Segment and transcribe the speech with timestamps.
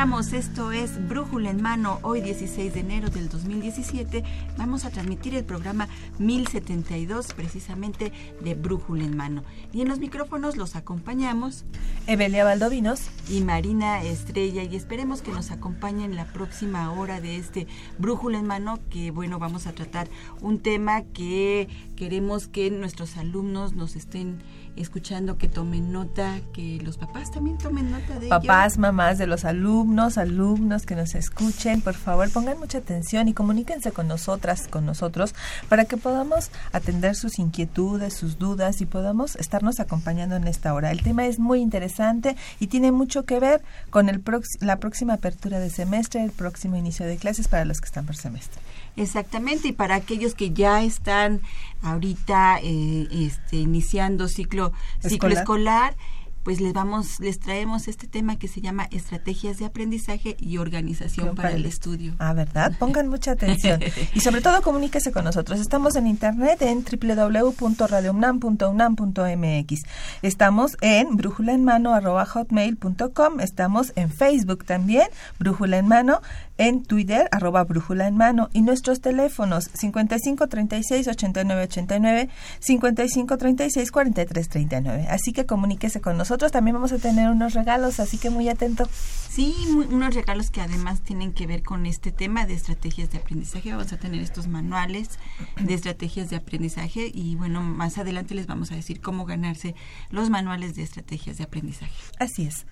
[0.00, 4.24] Esto es Brújula en Mano, hoy 16 de enero del 2017.
[4.56, 9.44] Vamos a transmitir el programa 1072 precisamente de Brújula en Mano.
[9.74, 11.66] Y en los micrófonos los acompañamos
[12.06, 17.66] Evelia Valdovinos y Marina Estrella y esperemos que nos acompañen la próxima hora de este
[17.98, 20.08] Brújula en Mano que bueno, vamos a tratar
[20.40, 24.38] un tema que queremos que nuestros alumnos nos estén
[24.76, 29.44] escuchando, que tomen nota, que los papás también tomen nota de Papás, mamás de los
[29.44, 34.86] alumnos, alumnos que nos escuchen, por favor pongan mucha atención y comuníquense con nosotras, con
[34.86, 35.34] nosotros,
[35.68, 40.90] para que podamos atender sus inquietudes, sus dudas y podamos estarnos acompañando en esta hora.
[40.90, 44.22] El tema es muy interesante y tiene mucho que ver con el
[44.60, 48.16] la próxima apertura de semestre, el próximo inicio de clases para los que están por
[48.16, 48.60] semestre.
[48.96, 51.40] Exactamente, y para aquellos que ya están
[51.82, 54.59] ahorita eh, este, iniciando ciclo,
[55.00, 55.96] ciclo escolar
[56.42, 61.34] pues les vamos, les traemos este tema que se llama estrategias de aprendizaje y organización
[61.34, 62.14] para, el estudio.
[62.18, 62.72] Ah, ¿verdad?
[62.78, 63.82] Pongan mucha atención.
[64.14, 65.60] y sobre todo comuníquese con nosotros.
[65.60, 69.82] Estamos en internet en www.radiounam.unam.mx.
[70.22, 71.92] Estamos en brújula en mano
[72.24, 73.40] hotmail.com.
[73.40, 76.22] Estamos en Facebook también, brújula en mano,
[76.60, 78.48] en Twitter, arroba brújula en mano.
[78.54, 85.06] Y nuestros teléfonos 5536 8989, 5536 4339.
[85.10, 88.48] Así que comuníquese con nosotros nosotros también vamos a tener unos regalos, así que muy
[88.48, 88.88] atento.
[89.28, 89.52] Sí,
[89.90, 93.72] unos regalos que además tienen que ver con este tema de estrategias de aprendizaje.
[93.72, 95.18] Vamos a tener estos manuales
[95.60, 99.74] de estrategias de aprendizaje y bueno, más adelante les vamos a decir cómo ganarse
[100.10, 101.92] los manuales de estrategias de aprendizaje.
[102.20, 102.64] Así es.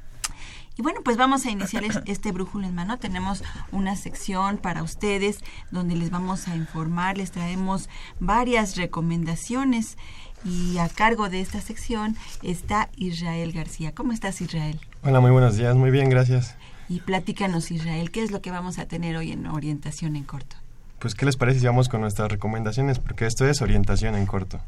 [0.78, 3.00] Y bueno, pues vamos a iniciar este brújulo en mano.
[3.00, 5.41] Tenemos una sección para ustedes
[5.72, 7.89] donde les vamos a informar, les traemos
[8.21, 9.99] varias recomendaciones
[10.44, 13.93] y a cargo de esta sección está Israel García.
[13.93, 14.78] ¿Cómo estás, Israel?
[15.03, 15.75] Hola, muy buenos días.
[15.75, 16.55] Muy bien, gracias.
[16.88, 20.55] Y platícanos, Israel, ¿qué es lo que vamos a tener hoy en orientación en corto?
[21.00, 23.00] Pues, ¿qué les parece si vamos con nuestras recomendaciones?
[23.00, 24.61] Porque esto es orientación en corto.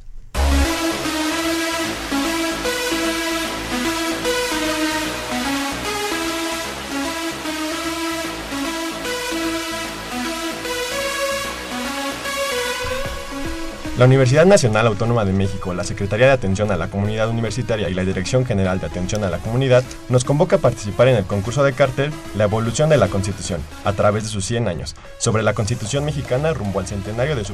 [14.01, 17.93] La Universidad Nacional Autónoma de México, la Secretaría de Atención a la Comunidad Universitaria y
[17.93, 21.63] la Dirección General de Atención a la Comunidad nos convoca a participar en el concurso
[21.63, 25.53] de cartel La evolución de la Constitución, a través de sus 100 años, sobre la
[25.53, 27.53] Constitución mexicana rumbo al centenario de su,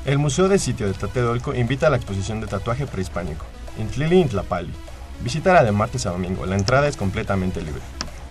[0.08, 3.44] El Museo de Sitio de Tlatelolco invita a la exposición de tatuaje prehispánico,
[3.78, 4.72] Intlili Intlapali.
[5.22, 7.82] Visítala de martes a domingo, la entrada es completamente libre.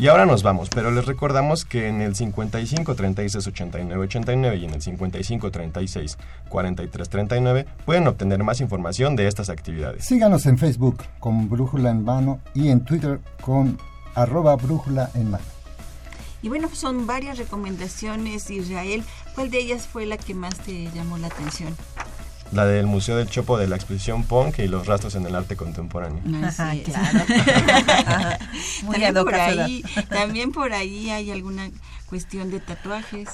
[0.00, 4.64] Y ahora nos vamos, pero les recordamos que en el 55 36 89 89 y
[4.64, 6.16] en el 55 36
[6.48, 10.06] 43 39 pueden obtener más información de estas actividades.
[10.06, 13.76] Síganos en Facebook con Brújula en Mano y en Twitter con
[14.14, 15.44] arroba Brújula en Mano.
[16.40, 19.04] Y bueno, son varias recomendaciones, Israel.
[19.34, 21.76] ¿Cuál de ellas fue la que más te llamó la atención?
[22.52, 25.56] La del Museo del Chopo de la exposición Punk y los rastros en el arte
[25.56, 26.20] contemporáneo.
[26.44, 26.84] Así es.
[26.84, 27.24] claro.
[28.82, 31.70] Muy también, por ahí, también por ahí hay alguna
[32.06, 33.28] cuestión de tatuajes.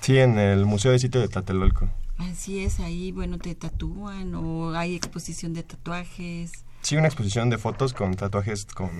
[0.00, 1.88] Sí, en el Museo de Sitio de Tlatelolco.
[2.18, 7.58] Así es, ahí, bueno, te tatúan o hay exposición de tatuajes Sí, una exposición de
[7.58, 8.90] fotos con tatuajes con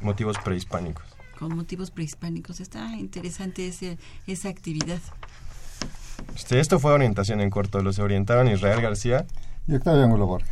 [0.00, 1.04] motivos prehispánicos.
[1.38, 2.60] con motivos prehispánicos.
[2.60, 5.00] Está interesante ese, esa actividad.
[6.34, 7.82] Este, esto fue orientación en corto.
[7.82, 9.26] Los orientaron Israel García.
[9.66, 10.48] Y Octavio Angulo Borges.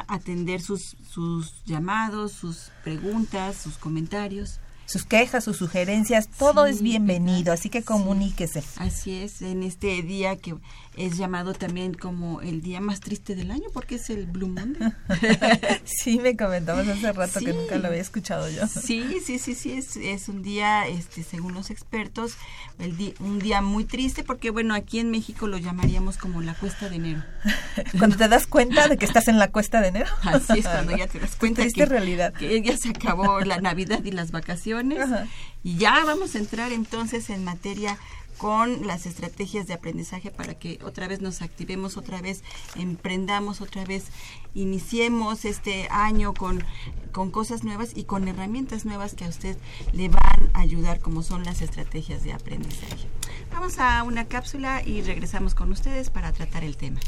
[0.07, 4.59] atender sus, sus llamados, sus preguntas, sus comentarios.
[4.85, 7.85] Sus quejas, sus sugerencias, todo Sí, es bienvenido, así que Sí.
[7.85, 8.63] comuníquese.
[8.77, 10.55] Así es, en este día que
[10.97, 14.91] es llamado también como el día más triste del año porque es el Blue Monday.
[15.85, 18.67] Sí, me comentabas hace rato que nunca lo había escuchado yo.
[18.67, 22.33] Sí, sí, sí, sí, es, es un día, este, según los expertos,
[22.77, 26.53] el di- un día muy triste porque, bueno, aquí en México lo llamaríamos como la
[26.55, 27.23] cuesta de enero.
[27.97, 30.09] Cuando te das cuenta de que estás en la cuesta de enero.
[30.23, 32.33] Así es cuando ya te das cuenta Triste que, realidad.
[32.33, 34.72] que ya se acabó la Navidad y las vacaciones.
[35.01, 35.27] Ajá.
[35.63, 37.97] Y ya vamos a entrar entonces en materia
[38.37, 42.43] con las estrategias de aprendizaje para que otra vez nos activemos, otra vez
[42.75, 44.05] emprendamos, otra vez
[44.53, 46.63] iniciemos este año con,
[47.11, 49.57] con cosas nuevas y con herramientas nuevas que a usted
[49.93, 53.07] le van a ayudar, como son las estrategias de aprendizaje.
[53.53, 56.99] Vamos a una cápsula y regresamos con ustedes para tratar el tema.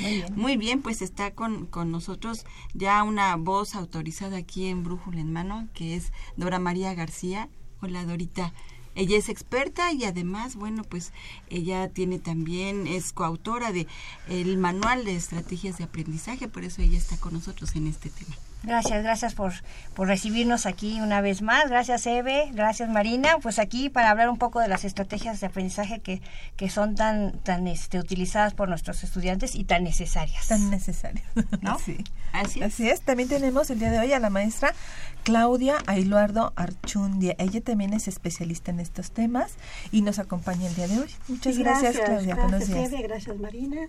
[0.00, 0.34] Muy bien.
[0.36, 2.44] Muy bien, pues está con, con nosotros
[2.74, 7.48] ya una voz autorizada aquí en Brújula en Mano, que es Dora María García.
[7.80, 8.52] Hola, Dorita.
[8.94, 11.12] Ella es experta y además, bueno, pues
[11.48, 13.86] ella tiene también, es coautora de
[14.28, 18.36] el manual de estrategias de aprendizaje, por eso ella está con nosotros en este tema.
[18.62, 19.52] Gracias, gracias por,
[19.94, 21.68] por recibirnos aquí una vez más.
[21.68, 22.50] Gracias, Eve.
[22.52, 23.38] Gracias, Marina.
[23.42, 26.22] Pues aquí para hablar un poco de las estrategias de aprendizaje que,
[26.56, 30.48] que son tan, tan este, utilizadas por nuestros estudiantes y tan necesarias.
[30.48, 31.24] Tan necesarias.
[31.60, 31.78] ¿No?
[31.78, 32.04] Sí.
[32.32, 32.66] Así es.
[32.66, 33.00] Así es.
[33.02, 34.74] También tenemos el día de hoy a la maestra
[35.22, 37.34] Claudia Ailuardo Archundia.
[37.38, 39.56] Ella también es especialista en estos temas
[39.90, 41.10] y nos acompaña el día de hoy.
[41.28, 42.34] Muchas gracias, Claudia.
[42.34, 42.92] Buenos Gracias, días.
[42.92, 43.88] Eve, gracias, Marina.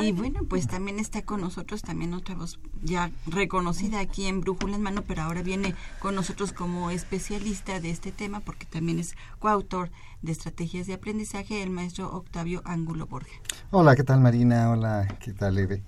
[0.00, 4.76] Y bueno, pues también está con nosotros también otra voz ya reconocida aquí en Brújula
[4.76, 9.14] en Mano, pero ahora viene con nosotros como especialista de este tema porque también es
[9.38, 9.90] coautor
[10.22, 13.34] de estrategias de aprendizaje, el maestro Octavio Ángulo Borges.
[13.70, 14.70] Hola, ¿qué tal Marina?
[14.70, 15.82] Hola, ¿qué tal Eve?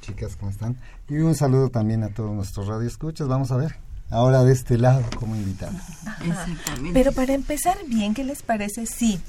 [0.00, 0.76] Chicas, ¿cómo están?
[1.08, 3.26] Y un saludo también a todos nuestros radioescuchas.
[3.26, 3.76] Vamos a ver,
[4.10, 5.80] ahora de este lado como invitados.
[6.24, 6.90] Exactamente.
[6.92, 8.86] Pero para empezar bien, ¿qué les parece?
[8.86, 9.20] Sí,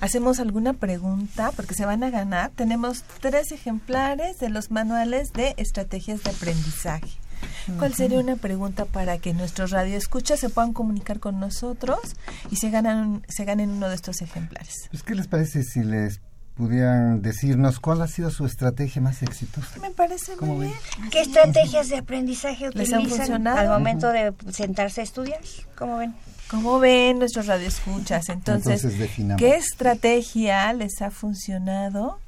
[0.00, 2.50] hacemos alguna pregunta porque se van a ganar.
[2.54, 7.10] Tenemos tres ejemplares de los manuales de estrategias de aprendizaje.
[7.78, 11.98] ¿Cuál sería una pregunta para que nuestros radioescuchas se puedan comunicar con nosotros
[12.50, 14.88] y se ganan se ganen uno de estos ejemplares?
[14.90, 16.20] Pues, ¿Qué les parece si les
[16.60, 19.80] pudieran decirnos cuál ha sido su estrategia más exitosa?
[19.80, 20.74] Me parece ¿Cómo muy ven?
[20.98, 21.10] bien.
[21.10, 25.40] ¿Qué estrategias de aprendizaje ¿Les han utilizan al momento de sentarse a estudiar?
[25.74, 26.14] ¿Cómo ven?
[26.50, 28.28] ¿Cómo ven nuestros radioescuchas?
[28.28, 29.40] Entonces, Entonces, definamos.
[29.40, 32.20] ¿qué estrategia les ha funcionado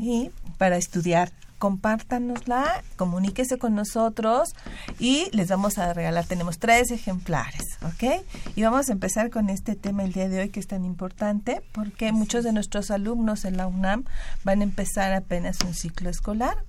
[0.00, 1.30] y para estudiar?
[1.62, 4.56] Compártanosla, comuníquese con nosotros
[4.98, 8.24] y les vamos a regalar, tenemos tres ejemplares, ¿ok?
[8.56, 11.62] Y vamos a empezar con este tema el día de hoy que es tan importante
[11.70, 14.06] porque muchos de nuestros alumnos en la UNAM
[14.42, 16.64] van a empezar apenas un ciclo escolar.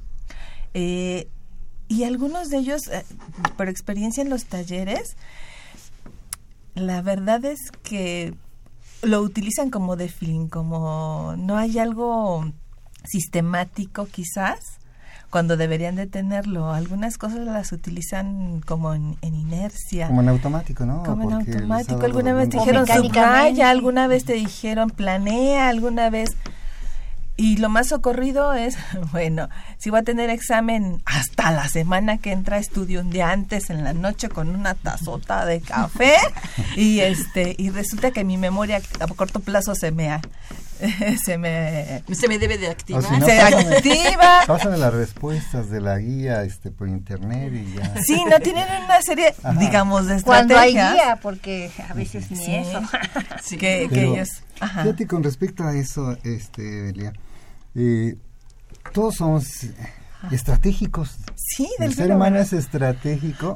[0.75, 1.27] Eh,
[1.87, 3.03] y algunos de ellos, eh,
[3.57, 5.15] por experiencia en los talleres,
[6.75, 8.35] la verdad es que
[9.01, 12.45] lo utilizan como de feeling, como no hay algo
[13.05, 14.82] sistemático quizás
[15.33, 16.71] cuando deberían de tenerlo.
[16.71, 20.05] Algunas cosas las utilizan como en, en inercia.
[20.05, 21.01] Como en automático, ¿no?
[21.01, 22.05] Como en Porque automático.
[22.05, 26.37] Alguna vez te dijeron subraya, alguna vez te dijeron planea, alguna vez...
[27.43, 28.77] Y lo más ocurrido es,
[29.11, 33.69] bueno, si voy a tener examen hasta la semana que entra, estudio un día antes
[33.69, 36.15] en la noche con una tazota de café
[36.77, 40.21] y este y resulta que mi memoria a corto plazo se me ha-
[41.25, 43.03] se me Se me debe de activar.
[43.03, 44.39] si no, se pásame- activa.
[44.47, 47.93] Pásame las respuestas de la guía este por internet y ya.
[48.03, 49.59] Sí, no tienen una serie, Ajá.
[49.59, 52.55] digamos, de Cuando hay estrategias guía, porque a veces ni Sí.
[52.55, 52.81] eso.
[53.43, 53.57] Sí.
[53.57, 54.29] que, que ellos...
[54.59, 54.83] Ajá.
[54.83, 57.13] Fíjate, con respecto a eso, este, Elia,
[57.75, 58.17] eh,
[58.93, 59.67] todos somos
[60.31, 61.17] estratégicos.
[61.35, 63.55] Sí, El del ser humano es estratégico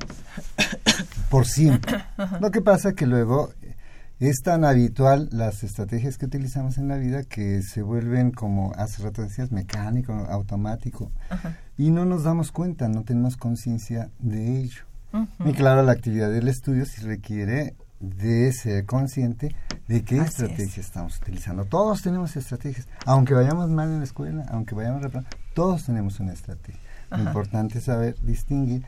[1.30, 2.04] por siempre.
[2.42, 3.52] Lo que pasa que luego
[4.20, 9.04] es tan habitual las estrategias que utilizamos en la vida que se vuelven como hace
[9.04, 11.12] rato decías mecánico, automático
[11.78, 14.84] y no nos damos cuenta, no tenemos conciencia de ello.
[15.46, 19.56] Y claro, la actividad del estudio sí requiere de ser consciente
[19.88, 21.66] de qué Así estrategia estamos utilizando.
[21.66, 26.34] Todos tenemos estrategias, aunque vayamos mal en la escuela, aunque vayamos repro- todos tenemos una
[26.34, 26.80] estrategia.
[27.10, 27.24] Ajá.
[27.24, 28.84] Lo importante es saber distinguir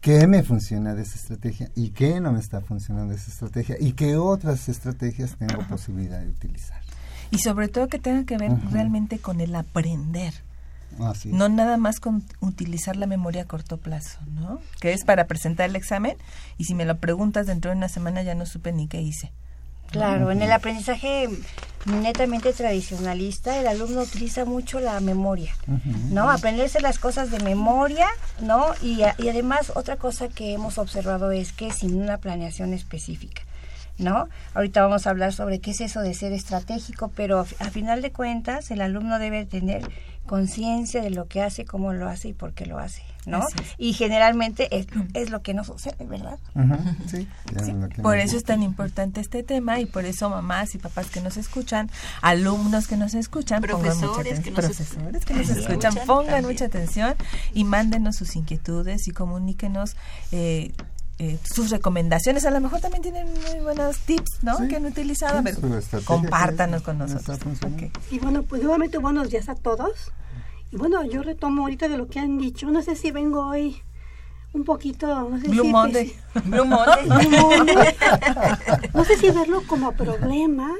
[0.00, 3.76] qué me funciona de esa estrategia y qué no me está funcionando de esa estrategia
[3.80, 6.80] y qué otras estrategias tengo posibilidad de utilizar.
[7.30, 10.34] Y sobre todo que tenga que ver realmente con el aprender.
[11.00, 11.34] Así es.
[11.34, 14.60] No nada más con utilizar la memoria a corto plazo, ¿no?
[14.80, 16.16] Que es para presentar el examen
[16.58, 19.32] y si me lo preguntas dentro de una semana ya no supe ni qué hice.
[19.90, 21.28] Claro, en el aprendizaje
[21.84, 25.54] netamente tradicionalista, el alumno utiliza mucho la memoria,
[26.10, 26.30] ¿no?
[26.30, 28.06] Aprenderse las cosas de memoria,
[28.40, 28.66] ¿no?
[28.82, 33.42] Y, a- y además otra cosa que hemos observado es que sin una planeación específica,
[33.98, 34.28] ¿no?
[34.54, 38.12] Ahorita vamos a hablar sobre qué es eso de ser estratégico, pero a final de
[38.12, 39.82] cuentas el alumno debe tener
[40.26, 43.40] conciencia de lo que hace, cómo lo hace y por qué lo hace, ¿no?
[43.40, 43.54] Es.
[43.76, 46.38] Y generalmente es, es lo que no sucede, ¿verdad?
[47.10, 47.28] Sí,
[48.02, 51.36] Por eso es tan importante este tema y por eso mamás y papás que nos
[51.36, 56.52] escuchan, alumnos que nos escuchan, Profesores que nos profesores que nos escuchan escuchan, pongan también.
[56.52, 57.14] mucha atención
[57.52, 59.96] y mándenos sus inquietudes y comuníquenos
[60.30, 60.72] eh,
[61.18, 62.44] eh, sus recomendaciones.
[62.46, 64.56] A lo mejor también tienen muy buenos tips, ¿no?
[64.58, 65.38] Sí, que han utilizado.
[65.38, 65.56] A ver,
[66.04, 67.38] compártanos con no nosotros.
[68.10, 70.12] Y bueno, pues nuevamente buenos días a todos.
[70.70, 72.70] Y bueno, yo retomo ahorita de lo que han dicho.
[72.70, 73.82] No sé si vengo hoy
[74.52, 76.16] un poquito, no sé Blue si, Monday.
[76.44, 77.08] Blue Monday.
[77.08, 77.94] Blue Monday.
[78.94, 80.74] no sé si verlo como problema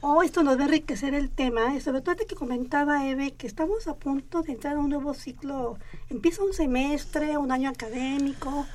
[0.00, 3.32] o esto nos va a enriquecer el tema, y sobre todo de que comentaba Eve
[3.32, 5.78] que estamos a punto de entrar a un nuevo ciclo,
[6.08, 8.66] empieza un semestre, un año académico.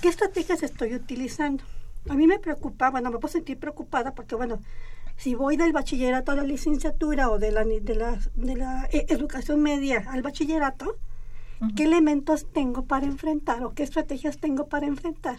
[0.00, 1.64] ¿Qué estrategias estoy utilizando?
[2.08, 4.60] A mí me preocupa, bueno, me puedo sentir preocupada porque, bueno,
[5.16, 9.06] si voy del bachillerato a la licenciatura o de la, de la, de la eh,
[9.08, 10.96] educación media al bachillerato,
[11.74, 15.38] ¿qué elementos tengo para enfrentar o qué estrategias tengo para enfrentar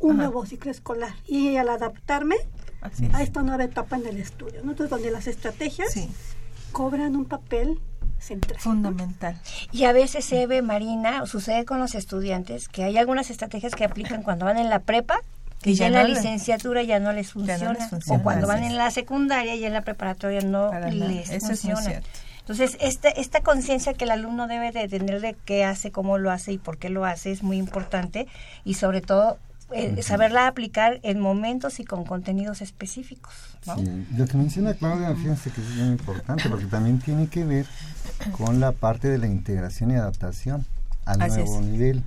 [0.00, 0.22] un Ajá.
[0.24, 1.14] nuevo ciclo escolar?
[1.26, 2.36] Y al adaptarme
[2.82, 3.14] es.
[3.14, 4.72] a esta nueva etapa en el estudio, ¿no?
[4.72, 5.94] Entonces, donde las estrategias
[6.72, 7.80] cobran un papel
[8.22, 8.58] central.
[8.60, 9.40] Fundamental.
[9.72, 13.74] Y a veces se ve, Marina, o sucede con los estudiantes, que hay algunas estrategias
[13.74, 15.20] que aplican cuando van en la prepa,
[15.60, 18.20] que Y ya, ya en la no licenciatura ya no les no funciona, les funciona,
[18.20, 18.70] o cuando van es.
[18.70, 21.80] en la secundaria y en la preparatoria no Para les Eso es funciona.
[21.80, 22.08] cierto.
[22.40, 26.32] Entonces, esta, esta conciencia que el alumno debe de tener de qué hace, cómo lo
[26.32, 28.26] hace y por qué lo hace es muy importante
[28.64, 29.38] y sobre todo
[29.74, 33.32] eh, saberla aplicar en momentos y con contenidos específicos.
[33.66, 33.76] ¿no?
[33.76, 37.66] Sí, lo que menciona Claudia, fíjense que es bien importante porque también tiene que ver
[38.36, 40.66] con la parte de la integración y adaptación
[41.04, 41.66] al Así nuevo es.
[41.66, 42.02] nivel.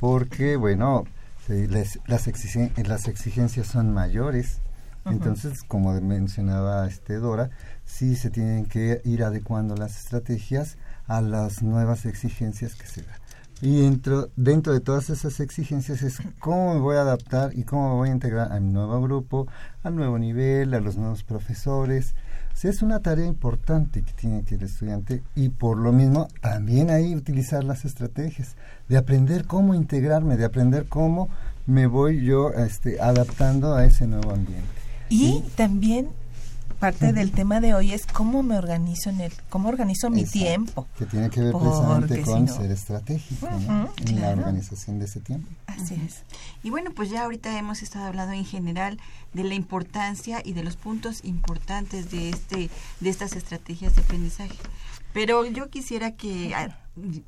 [0.00, 1.04] Porque, bueno,
[1.48, 4.58] eh, las, exigen- las exigencias son mayores.
[5.06, 7.50] Entonces, como mencionaba este Dora,
[7.84, 13.14] sí se tienen que ir adecuando las estrategias a las nuevas exigencias que se dan.
[13.62, 17.90] Y dentro, dentro de todas esas exigencias es cómo me voy a adaptar y cómo
[17.90, 19.46] me voy a integrar a mi nuevo grupo,
[19.82, 22.14] al nuevo nivel, a los nuevos profesores.
[22.52, 26.28] O sea, es una tarea importante que tiene que el estudiante y por lo mismo
[26.42, 28.56] también ahí utilizar las estrategias
[28.88, 31.28] de aprender cómo integrarme, de aprender cómo
[31.66, 34.66] me voy yo este, adaptando a ese nuevo ambiente.
[35.08, 36.08] Y también
[36.76, 40.38] parte del tema de hoy es cómo me organizo en el, cómo organizo mi Exacto,
[40.38, 40.86] tiempo.
[40.98, 43.48] Que tiene que ver precisamente si con no- ser estratégico
[44.06, 45.48] en la organización de ese tiempo.
[45.66, 46.22] Así es.
[46.62, 48.98] Y bueno, pues ya ahorita hemos estado hablando en general
[49.32, 54.54] de la importancia y de los puntos importantes de este de estas estrategias de aprendizaje.
[55.12, 56.54] Pero yo quisiera que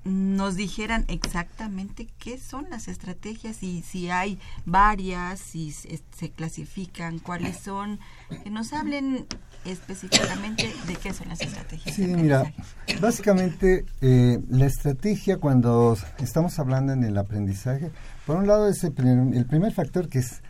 [0.04, 7.18] nos dijeran exactamente qué son las estrategias y si hay varias, si se, se clasifican,
[7.18, 8.00] cuáles son,
[8.42, 9.26] que nos hablen
[9.64, 11.94] específicamente de qué son las estrategias.
[11.94, 12.52] Sí, mira,
[13.00, 17.90] básicamente eh, la estrategia cuando estamos hablando en el aprendizaje,
[18.26, 20.40] por un lado es el primer, el primer factor que es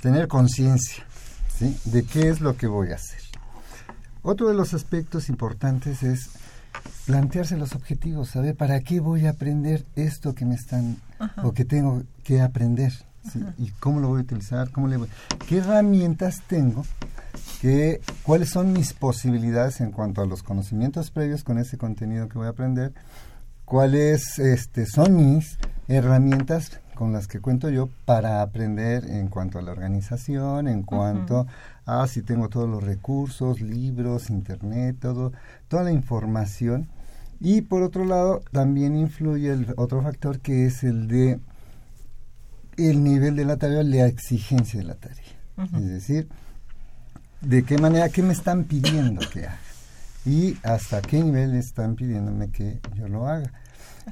[0.00, 1.04] tener conciencia
[1.56, 1.76] ¿sí?
[1.86, 3.20] de qué es lo que voy a hacer.
[4.22, 6.30] Otro de los aspectos importantes es
[7.12, 11.40] plantearse los objetivos, saber para qué voy a aprender esto que me están Ajá.
[11.46, 12.92] o que tengo que aprender
[13.56, 15.08] y cómo lo voy a utilizar, cómo le voy-
[15.48, 16.84] qué herramientas tengo,
[17.62, 22.36] que, cuáles son mis posibilidades en cuanto a los conocimientos previos con ese contenido que
[22.36, 22.92] voy a aprender,
[23.64, 25.56] cuáles este, son mis
[25.88, 31.46] herramientas con las que cuento yo para aprender en cuanto a la organización, en cuanto
[31.86, 35.32] a si tengo todos los recursos, libros, internet, todo,
[35.68, 36.88] toda la información.
[37.40, 41.40] Y por otro lado, también influye el otro factor que es el de
[42.76, 45.24] el nivel de la tarea, la exigencia de la tarea.
[45.74, 46.28] Es decir,
[47.40, 49.58] de qué manera, qué me están pidiendo que haga
[50.24, 53.52] y hasta qué nivel están pidiéndome que yo lo haga.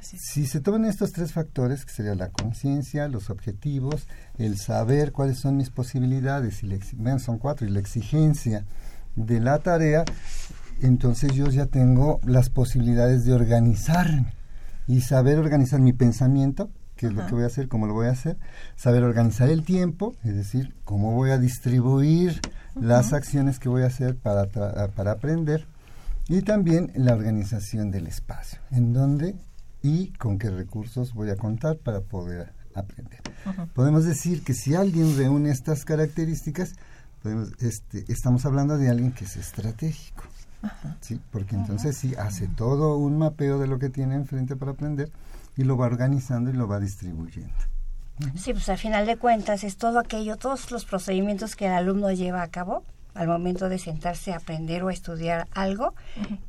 [0.01, 5.39] Si se toman estos tres factores, que sería la conciencia, los objetivos, el saber cuáles
[5.39, 8.65] son mis posibilidades, y la vean, son cuatro, y la exigencia
[9.15, 10.05] de la tarea,
[10.81, 14.33] entonces yo ya tengo las posibilidades de organizarme
[14.87, 18.07] y saber organizar mi pensamiento, que es lo que voy a hacer, cómo lo voy
[18.07, 18.37] a hacer,
[18.75, 22.41] saber organizar el tiempo, es decir, cómo voy a distribuir
[22.75, 25.67] las acciones que voy a hacer para, para aprender,
[26.27, 29.35] y también la organización del espacio, en dónde
[29.81, 33.21] y con qué recursos voy a contar para poder aprender.
[33.73, 36.73] Podemos decir que si alguien reúne estas características,
[37.23, 40.23] podemos, este, estamos hablando de alguien que es estratégico.
[41.01, 41.19] ¿Sí?
[41.31, 45.11] Porque entonces sí hace todo un mapeo de lo que tiene enfrente para aprender
[45.55, 47.53] y lo va organizando y lo va distribuyendo.
[48.35, 52.11] Sí, pues al final de cuentas es todo aquello, todos los procedimientos que el alumno
[52.11, 55.93] lleva a cabo al momento de sentarse a aprender o a estudiar algo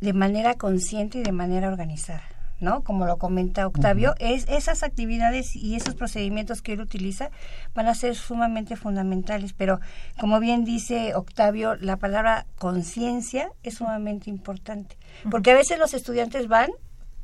[0.01, 2.23] de manera consciente y de manera organizada.
[2.61, 2.83] ¿No?
[2.83, 7.31] Como lo comenta Octavio, es esas actividades y esos procedimientos que él utiliza
[7.75, 9.81] van a ser sumamente fundamentales, pero
[10.19, 14.97] como bien dice Octavio, la palabra conciencia es sumamente importante,
[15.31, 16.71] porque a veces los estudiantes van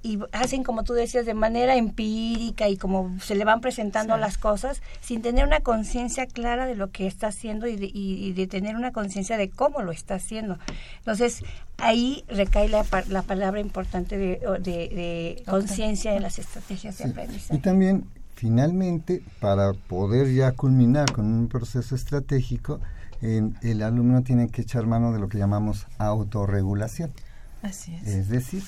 [0.05, 4.37] y hacen como tú decías de manera empírica y como se le van presentando las
[4.37, 8.47] cosas sin tener una conciencia clara de lo que está haciendo y de, y, de
[8.47, 10.59] tener una conciencia de cómo lo está haciendo.
[10.99, 11.43] Entonces
[11.79, 17.57] ahí recae la, la palabra importante de, de, conciencia en las estrategias de aprendizaje.
[17.57, 22.79] Y también finalmente para poder ya culminar con un proceso estratégico
[23.23, 27.11] el alumno tiene que echar mano de lo que llamamos autorregulación.
[27.63, 28.07] Así es.
[28.07, 28.63] Es decir,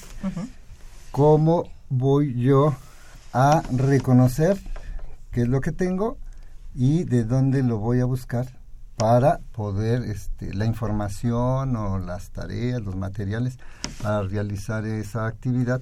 [1.16, 2.76] cómo voy yo
[3.32, 4.58] a reconocer
[5.30, 6.18] qué es lo que tengo
[6.74, 8.46] y de dónde lo voy a buscar
[8.98, 13.58] para poder este, la información o las tareas, los materiales
[14.02, 15.80] para realizar esa actividad.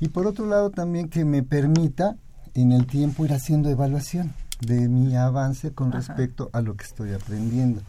[0.00, 2.16] Y por otro lado también que me permita
[2.52, 7.14] en el tiempo ir haciendo evaluación de mi avance con respecto a lo que estoy
[7.14, 7.80] aprendiendo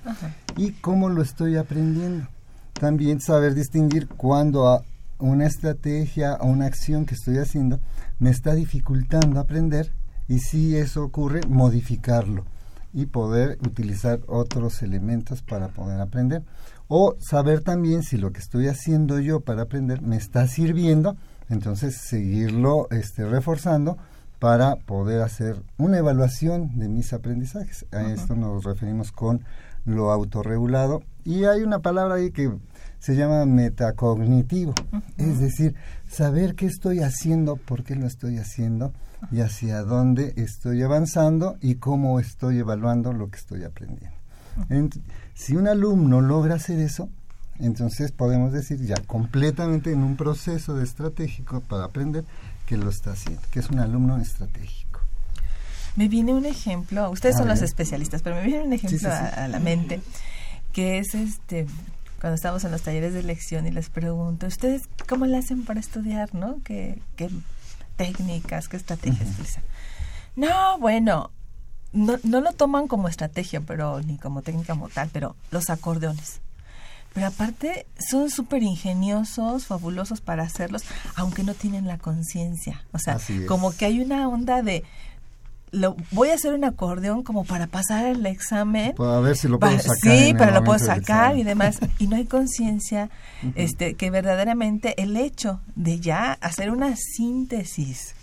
[0.56, 2.26] y cómo lo estoy aprendiendo.
[2.72, 4.82] También saber distinguir cuando
[5.20, 7.80] una estrategia o una acción que estoy haciendo
[8.20, 9.92] me está dificultando aprender
[10.28, 12.46] y si eso ocurre, modificarlo
[12.94, 16.44] y poder utilizar otros elementos para poder aprender.
[16.88, 21.18] O saber también si lo que estoy haciendo yo para aprender me está sirviendo,
[21.50, 23.98] entonces seguirlo este, reforzando
[24.40, 27.86] para poder hacer una evaluación de mis aprendizajes.
[27.92, 29.44] A esto nos referimos con
[29.86, 31.04] lo autorregulado.
[31.24, 32.52] Y hay una palabra ahí que
[33.06, 34.74] se llama metacognitivo,
[35.18, 35.76] es decir,
[36.10, 38.94] saber qué estoy haciendo, por qué lo estoy haciendo
[39.32, 44.18] y hacia dónde estoy avanzando y cómo estoy evaluando lo que estoy aprendiendo.
[45.36, 47.08] si un alumno logra hacer eso,
[47.60, 52.26] entonces podemos decir ya completamente en un proceso de estratégico para aprender,
[52.66, 55.02] que lo está haciendo, que es un alumno estratégico.
[55.96, 59.60] Me viene un ejemplo, ustedes son los especialistas, pero me viene un ejemplo A, la
[59.60, 60.02] mente,
[60.74, 61.68] que es este
[62.26, 65.80] cuando estamos en los talleres de lección y les pregunto, ¿ustedes cómo le hacen para
[65.80, 66.58] estudiar, no?
[66.64, 67.30] ¿Qué, qué
[67.98, 69.64] técnicas, qué estrategias utilizan?
[70.36, 71.30] No, bueno,
[71.94, 76.42] no, no lo toman como estrategia, pero ni como técnica como tal, pero los acordeones.
[77.14, 80.82] Pero aparte son súper ingeniosos, fabulosos para hacerlos,
[81.14, 82.86] aunque no tienen la conciencia.
[82.92, 84.84] O sea, como que hay una onda de,
[85.72, 88.94] lo, voy a hacer un acordeón como para pasar el examen.
[88.96, 89.98] Para ver si lo puedo sacar.
[90.02, 91.80] Sí, para lo puedo sacar y demás.
[92.00, 93.10] Y no hay conciencia
[93.56, 98.16] este, que verdaderamente el hecho de ya hacer una síntesis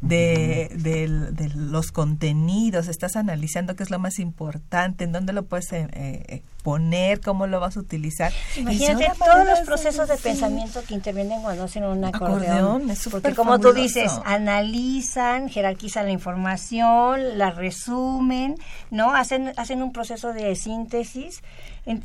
[0.00, 5.72] de, de, los contenidos, estás analizando qué es lo más importante, en dónde lo puedes
[5.72, 8.32] eh, eh, poner, cómo lo vas a utilizar.
[8.56, 12.92] Imagínate todos los procesos de pensamiento que intervienen cuando hacen un acordeón.
[13.08, 18.56] porque como tú dices, analizan, jerarquizan la información, la resumen,
[18.90, 19.14] ¿no?
[19.14, 21.40] Hacen, hacen un proceso de síntesis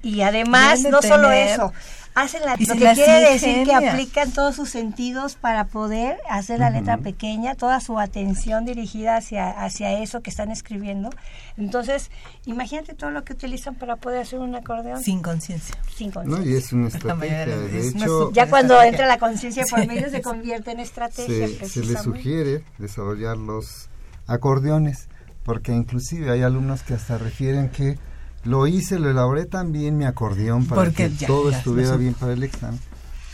[0.03, 1.73] y además no solo eso,
[2.13, 6.69] hacen la, lo que quiere decir que aplican todos sus sentidos para poder hacer la
[6.69, 11.09] letra pequeña, toda su atención dirigida hacia, hacia eso que están escribiendo.
[11.57, 12.11] Entonces,
[12.45, 15.01] imagínate todo lo que utilizan para poder hacer un acordeón.
[15.01, 15.75] Sin conciencia.
[15.95, 16.45] Sin conciencia.
[16.45, 17.45] No, y es una estrategia.
[17.45, 21.47] De hecho, ya cuando entra la conciencia por medio se convierte en estrategia.
[21.47, 23.89] Se, se le sugiere desarrollar los
[24.27, 25.07] acordeones,
[25.43, 27.97] porque inclusive hay alumnos que hasta refieren que
[28.43, 32.79] lo hice, lo elaboré también mi acordeón para que todo estuviera bien para el examen,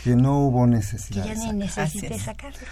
[0.04, 1.24] que no hubo necesidad.
[1.24, 2.66] Que ya ni necesité sacarlo.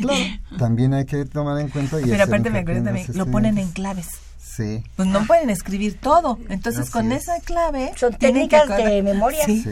[0.00, 0.24] claro,
[0.58, 2.00] también hay que tomar en cuenta.
[2.00, 4.08] Y Pero aparte me acuerdo también, lo ponen en claves.
[4.54, 4.84] Sí.
[4.94, 6.38] Pues no pueden escribir todo.
[6.48, 7.92] Entonces, con esa clave.
[7.96, 9.44] Son técnicas de memoria.
[9.46, 9.64] Sí.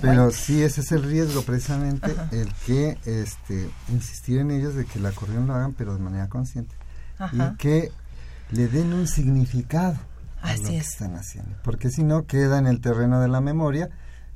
[0.00, 4.98] Pero sí, ese es el riesgo, precisamente, el que este, insistir en ellos de que
[4.98, 6.74] el acordeón lo hagan, pero de manera consciente.
[7.32, 7.92] Y que
[8.50, 9.96] le den un significado
[10.40, 10.88] Así es.
[10.88, 11.56] están haciendo.
[11.62, 13.90] Porque si no, queda en el terreno de la memoria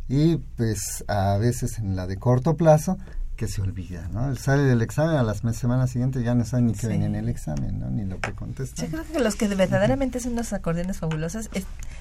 [0.08, 2.98] y pues a veces en la de corto plazo
[3.38, 4.34] que se olvida, ¿no?
[4.34, 7.28] Sale del examen a las semanas siguientes ya no saben ni qué venía en el
[7.28, 7.88] examen, ¿no?
[7.88, 8.86] Ni lo que contestan.
[8.86, 11.48] Yo creo que los que verdaderamente son los acordeones fabulosos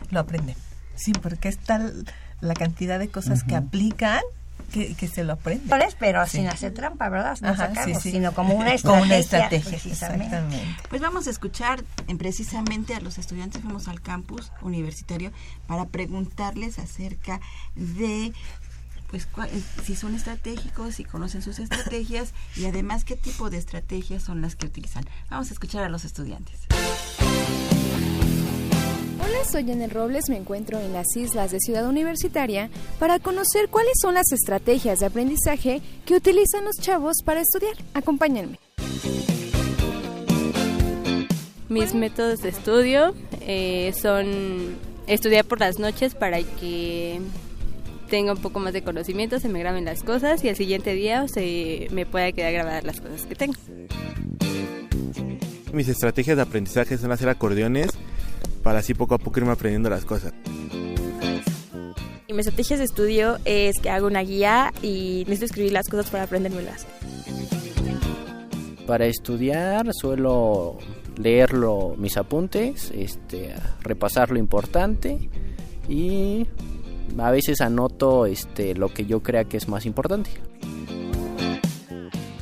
[0.10, 0.56] lo aprenden.
[0.96, 2.06] Sí, porque es tal
[2.42, 4.22] la cantidad de cosas que aplican
[4.72, 5.64] que, se lo aprende.
[6.00, 7.38] Pero sin hacer trampa, ¿verdad?
[7.42, 8.82] No sacarlo, sino como una estrategia.
[9.00, 10.60] Como una estrategia, exactamente.
[10.90, 15.32] Pues vamos a escuchar en, precisamente a los estudiantes, fuimos al campus universitario
[15.68, 17.40] para preguntarles acerca
[17.76, 18.34] de
[19.10, 19.28] pues
[19.84, 24.56] si son estratégicos, si conocen sus estrategias y además qué tipo de estrategias son las
[24.56, 25.06] que utilizan.
[25.30, 26.60] Vamos a escuchar a los estudiantes.
[29.20, 33.94] Hola, soy Enel Robles, me encuentro en las islas de Ciudad Universitaria para conocer cuáles
[34.02, 37.76] son las estrategias de aprendizaje que utilizan los chavos para estudiar.
[37.94, 38.60] Acompáñenme.
[41.70, 47.22] Mis métodos de estudio eh, son estudiar por las noches para que
[48.08, 51.28] tenga un poco más de conocimiento, se me graben las cosas y al siguiente día
[51.28, 53.54] se me pueda quedar grabadas las cosas que tengo.
[55.74, 57.90] Mis estrategias de aprendizaje son hacer acordeones
[58.64, 60.34] para así poco a poco irme aprendiendo las cosas.
[62.28, 66.10] Y mis estrategias de estudio es que hago una guía y necesito escribir las cosas
[66.10, 66.86] para aprendérmelas.
[68.86, 70.78] Para estudiar suelo
[71.18, 75.30] leerlo mis apuntes, este, repasar lo importante
[75.90, 76.46] y
[77.18, 80.30] a veces anoto este, lo que yo crea que es más importante.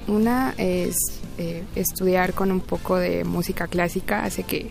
[0.08, 0.95] Una es
[1.38, 4.69] eh, estudiar con un poco de música clásica, hace que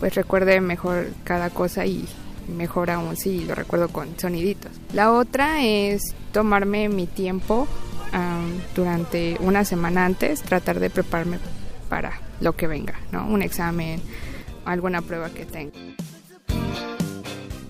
[0.00, 2.06] pues recuerde mejor cada cosa y
[2.48, 4.72] mejor aún si lo recuerdo con soniditos.
[4.92, 7.66] La otra es tomarme mi tiempo
[8.76, 11.38] durante una semana antes, tratar de prepararme
[11.88, 13.26] para lo que venga, ¿no?
[13.26, 14.00] Un examen,
[14.64, 15.72] alguna prueba que tenga.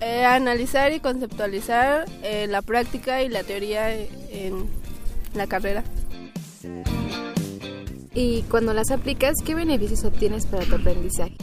[0.07, 4.67] Eh, analizar y conceptualizar eh, la práctica y la teoría en
[5.33, 5.83] la carrera.
[8.13, 11.35] Y cuando las aplicas, ¿qué beneficios obtienes para tu aprendizaje?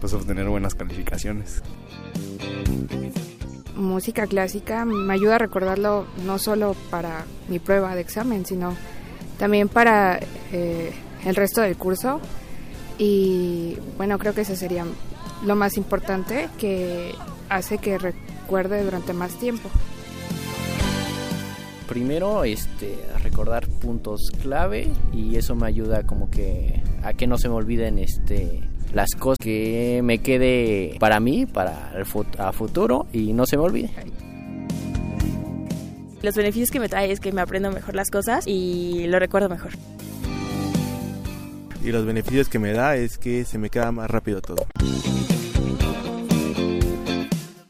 [0.00, 1.62] Pues obtener buenas calificaciones.
[3.74, 8.76] Música clásica me ayuda a recordarlo no solo para mi prueba de examen, sino
[9.38, 10.20] también para
[10.52, 10.92] eh,
[11.24, 12.20] el resto del curso.
[12.98, 14.84] Y bueno, creo que eso sería
[15.46, 17.14] lo más importante que
[17.48, 19.70] hace que recuerde durante más tiempo.
[21.88, 27.48] Primero, este, recordar puntos clave y eso me ayuda como que a que no se
[27.48, 28.60] me olviden este
[28.92, 32.04] las cosas que me quede para mí, para el
[32.38, 33.90] a futuro y no se me olvide.
[36.22, 39.48] Los beneficios que me trae es que me aprendo mejor las cosas y lo recuerdo
[39.48, 39.72] mejor.
[41.84, 44.66] Y los beneficios que me da es que se me queda más rápido todo.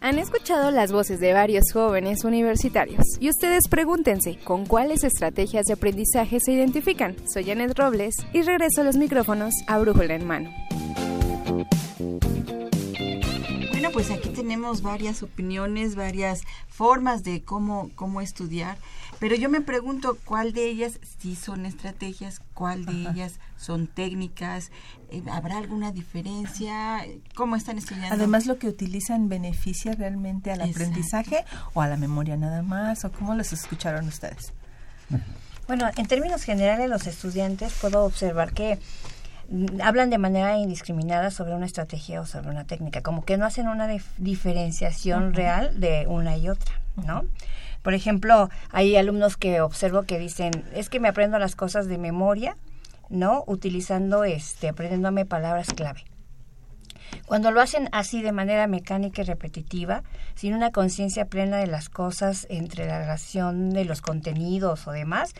[0.06, 5.72] Han escuchado las voces de varios jóvenes universitarios y ustedes pregúntense con cuáles estrategias de
[5.72, 7.16] aprendizaje se identifican.
[7.28, 10.54] Soy Janet Robles y regreso a los micrófonos a Brújula en mano.
[13.72, 18.78] Bueno, pues aquí tenemos varias opiniones, varias formas de cómo, cómo estudiar,
[19.18, 24.70] pero yo me pregunto cuál de ellas sí son estrategias, cuál de ellas son técnicas,
[25.10, 27.04] eh, ¿habrá alguna diferencia?
[27.34, 28.14] ¿Cómo están estudiando?
[28.14, 33.12] Además, lo que utilizan beneficia realmente al aprendizaje o a la memoria nada más, o
[33.12, 34.52] cómo los escucharon ustedes.
[35.66, 38.78] Bueno, en términos generales, los estudiantes puedo observar que
[39.48, 43.46] mm, hablan de manera indiscriminada sobre una estrategia o sobre una técnica, como que no
[43.46, 47.24] hacen una diferenciación real de una y otra, ¿no?
[47.86, 51.98] Por ejemplo, hay alumnos que observo que dicen, es que me aprendo las cosas de
[51.98, 52.56] memoria,
[53.10, 53.44] ¿no?
[53.46, 56.02] Utilizando, este, aprendiéndome palabras clave.
[57.26, 60.02] Cuando lo hacen así de manera mecánica y repetitiva,
[60.34, 65.30] sin una conciencia plena de las cosas entre la relación de los contenidos o demás,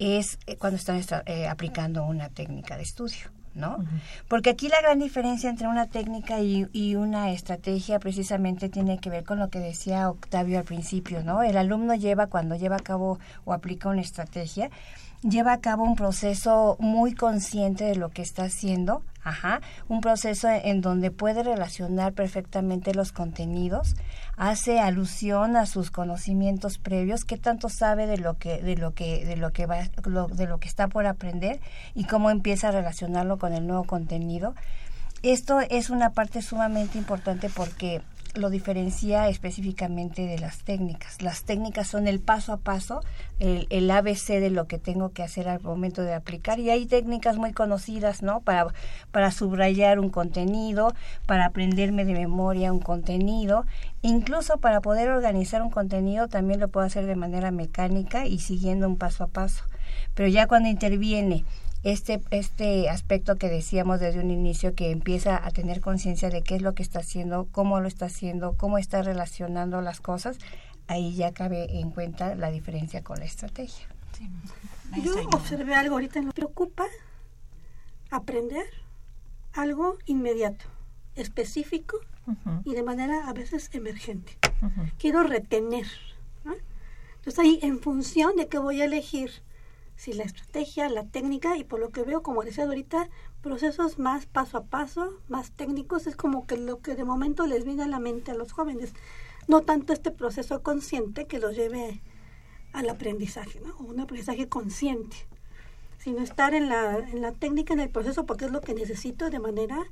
[0.00, 3.30] es eh, cuando están eh, aplicando una técnica de estudio.
[3.56, 3.84] ¿No?
[4.28, 9.10] Porque aquí la gran diferencia entre una técnica y, y, una estrategia precisamente tiene que
[9.10, 11.42] ver con lo que decía Octavio al principio, ¿no?
[11.42, 14.70] El alumno lleva, cuando lleva a cabo o aplica una estrategia,
[15.22, 20.48] lleva a cabo un proceso muy consciente de lo que está haciendo, ajá, un proceso
[20.48, 23.96] en donde puede relacionar perfectamente los contenidos,
[24.36, 29.24] hace alusión a sus conocimientos previos, qué tanto sabe de lo que de lo que
[29.24, 31.60] de lo que va de lo que está por aprender
[31.94, 34.54] y cómo empieza a relacionarlo con el nuevo contenido.
[35.22, 38.02] Esto es una parte sumamente importante porque
[38.36, 41.22] lo diferencia específicamente de las técnicas.
[41.22, 43.00] Las técnicas son el paso a paso,
[43.38, 46.58] el, el, ABC de lo que tengo que hacer al momento de aplicar.
[46.58, 48.40] Y hay técnicas muy conocidas, ¿no?
[48.40, 48.66] Para,
[49.12, 50.94] para subrayar un contenido,
[51.26, 53.64] para aprenderme de memoria un contenido.
[54.02, 58.86] Incluso para poder organizar un contenido también lo puedo hacer de manera mecánica y siguiendo
[58.88, 59.64] un paso a paso.
[60.14, 61.44] Pero ya cuando interviene
[61.86, 66.56] este, este aspecto que decíamos desde un inicio, que empieza a tener conciencia de qué
[66.56, 70.38] es lo que está haciendo, cómo lo está haciendo, cómo está relacionando las cosas,
[70.88, 73.86] ahí ya cabe en cuenta la diferencia con la estrategia.
[75.00, 76.86] Yo observé algo ahorita, me preocupa
[78.10, 78.66] aprender
[79.52, 80.64] algo inmediato,
[81.14, 81.98] específico
[82.64, 84.36] y de manera a veces emergente.
[84.98, 85.86] Quiero retener.
[87.14, 89.30] Entonces ahí, en función de qué voy a elegir,
[89.96, 93.08] si la estrategia, la técnica y por lo que veo, como decía ahorita,
[93.42, 97.64] procesos más paso a paso, más técnicos, es como que lo que de momento les
[97.64, 98.92] viene a la mente a los jóvenes,
[99.48, 102.02] no tanto este proceso consciente que los lleve
[102.72, 103.74] al aprendizaje, ¿no?
[103.78, 105.16] un aprendizaje consciente,
[105.98, 109.30] sino estar en la, en la técnica, en el proceso, porque es lo que necesito
[109.30, 109.86] de manera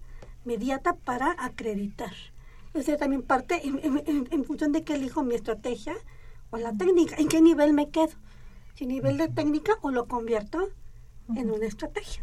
[0.45, 2.13] inmediata para acreditar.
[2.85, 3.81] ser también parte en,
[4.31, 5.95] en- función de qué elijo mi estrategia
[6.51, 8.13] o la técnica, en qué nivel me quedo.
[8.75, 10.69] Si nivel de técnica o lo convierto
[11.35, 12.23] en una estrategia.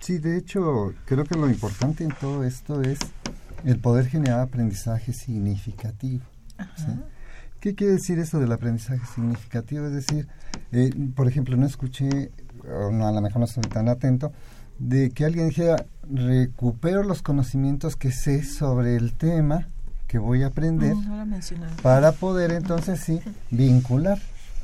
[0.00, 2.98] Sí, de hecho, creo que lo importante en todo esto es
[3.64, 6.24] el poder generar aprendizaje significativo.
[6.76, 6.86] ¿sí?
[7.60, 9.86] ¿Qué quiere decir eso del aprendizaje significativo?
[9.86, 10.28] Es decir,
[10.72, 12.30] eh, por ejemplo, no escuché,
[12.68, 14.32] o no, a lo mejor no estoy tan atento,
[14.78, 19.68] de que alguien dijera, recupero los conocimientos que sé sobre el tema
[20.08, 21.74] que voy a aprender no lo mencionaba.
[21.82, 24.18] para poder entonces sí vincular,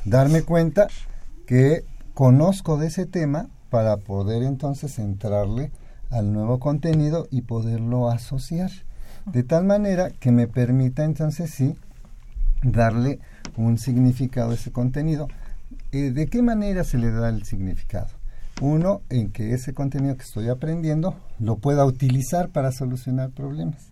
[0.04, 0.88] darme cuenta
[1.46, 1.84] que
[2.14, 5.70] conozco de ese tema para poder entonces entrarle
[6.10, 8.70] al nuevo contenido y poderlo asociar.
[9.26, 11.76] De tal manera que me permita entonces sí
[12.62, 13.20] darle
[13.56, 15.28] un significado a ese contenido.
[15.92, 18.08] Eh, ¿De qué manera se le da el significado?
[18.60, 23.90] Uno, en que ese contenido que estoy aprendiendo lo pueda utilizar para solucionar problemas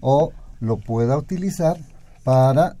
[0.00, 1.76] o lo pueda utilizar
[2.22, 2.76] para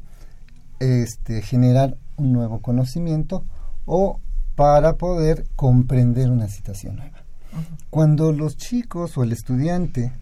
[0.78, 3.44] este, generar un nuevo conocimiento
[3.84, 4.20] o
[4.54, 7.22] para poder comprender una situación nueva.
[7.90, 10.12] Cuando los chicos o el estudiante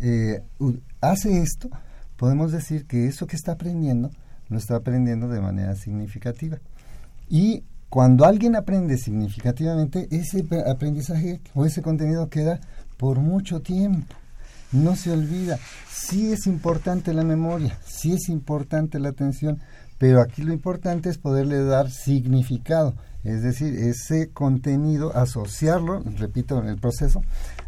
[0.00, 0.42] eh,
[1.00, 1.68] hace esto,
[2.16, 4.10] podemos decir que eso que está aprendiendo
[4.48, 6.58] lo está aprendiendo de manera significativa.
[7.28, 12.60] Y cuando alguien aprende significativamente, ese aprendizaje o ese contenido queda
[12.96, 14.14] por mucho tiempo.
[14.72, 15.58] No se olvida.
[15.90, 19.60] Sí es importante la memoria, sí es importante la atención,
[19.98, 22.94] pero aquí lo importante es poderle dar significado.
[23.24, 27.22] Es decir, ese contenido, asociarlo, repito, en el proceso,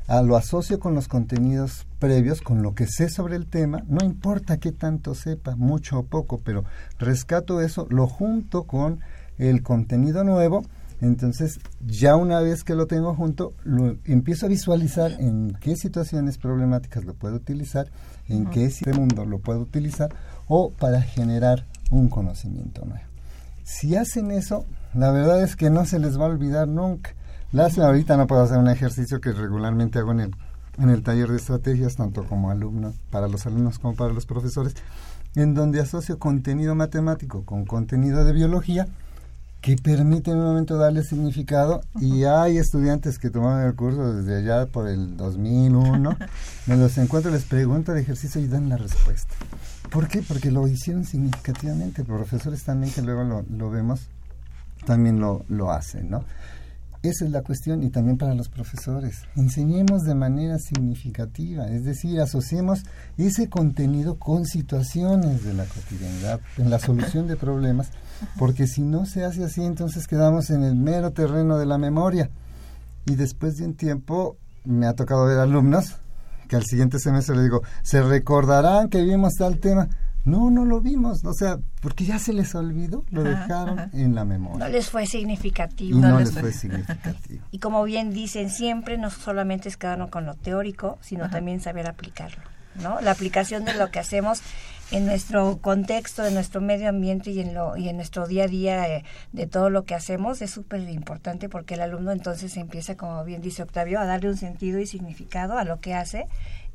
[0.07, 4.05] a lo asocio con los contenidos previos, con lo que sé sobre el tema, no
[4.05, 6.64] importa qué tanto sepa, mucho o poco, pero
[6.99, 9.01] rescato eso, lo junto con
[9.37, 10.62] el contenido nuevo,
[11.01, 16.38] entonces ya una vez que lo tengo junto, lo empiezo a visualizar en qué situaciones
[16.38, 17.88] problemáticas lo puedo utilizar,
[18.29, 20.11] en qué si- mundo lo puedo utilizar
[20.47, 23.05] o para generar un conocimiento nuevo.
[23.64, 27.14] Si hacen eso, la verdad es que no se les va a olvidar nunca.
[27.53, 30.35] Lástima, ahorita no puedo hacer un ejercicio que regularmente hago en el,
[30.79, 34.74] en el taller de estrategias, tanto como alumno, para los alumnos como para los profesores,
[35.35, 38.87] en donde asocio contenido matemático con contenido de biología
[39.61, 44.37] que permite en un momento darle significado y hay estudiantes que tomaron el curso desde
[44.37, 46.16] allá por el 2001,
[46.66, 49.35] me los encuentro, les pregunto el ejercicio y dan la respuesta.
[49.90, 50.22] ¿Por qué?
[50.22, 54.09] Porque lo hicieron significativamente, profesores también que luego lo, lo vemos
[54.85, 56.24] también lo, lo hacen, ¿no?
[57.03, 59.22] Esa es la cuestión y también para los profesores.
[59.37, 62.83] Enseñemos de manera significativa, es decir, asociemos
[63.16, 67.90] ese contenido con situaciones de la cotidianidad, en la solución de problemas,
[68.37, 72.31] porque si no se hace así, entonces quedamos en el mero terreno de la memoria.
[73.07, 75.98] Y después de un tiempo me ha tocado ver alumnos
[76.49, 79.89] que al siguiente semestre le digo, ¿se recordarán que vimos tal tema?
[80.25, 83.91] No, no lo vimos, o sea, porque ya se les olvidó, lo Ajá, dejaron ajá.
[83.95, 84.67] en la memoria.
[84.67, 85.97] No les fue significativo.
[85.97, 87.45] Y no les fue significativo.
[87.51, 91.89] Y como bien dicen siempre, no solamente es quedarnos con lo teórico, sino también saber
[91.89, 92.43] aplicarlo,
[92.83, 93.01] ¿no?
[93.01, 94.43] La aplicación de lo que hacemos
[94.90, 98.48] en nuestro contexto, en nuestro medio ambiente y en lo y en nuestro día a
[98.48, 102.96] día eh, de todo lo que hacemos es súper importante porque el alumno entonces empieza,
[102.96, 106.27] como bien dice Octavio, a darle un sentido y significado a lo que hace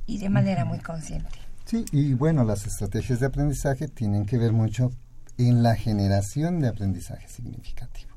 [0.05, 1.29] y de manera muy consciente.
[1.65, 4.91] Sí, y bueno, las estrategias de aprendizaje tienen que ver mucho
[5.37, 8.11] en la generación de aprendizaje significativo,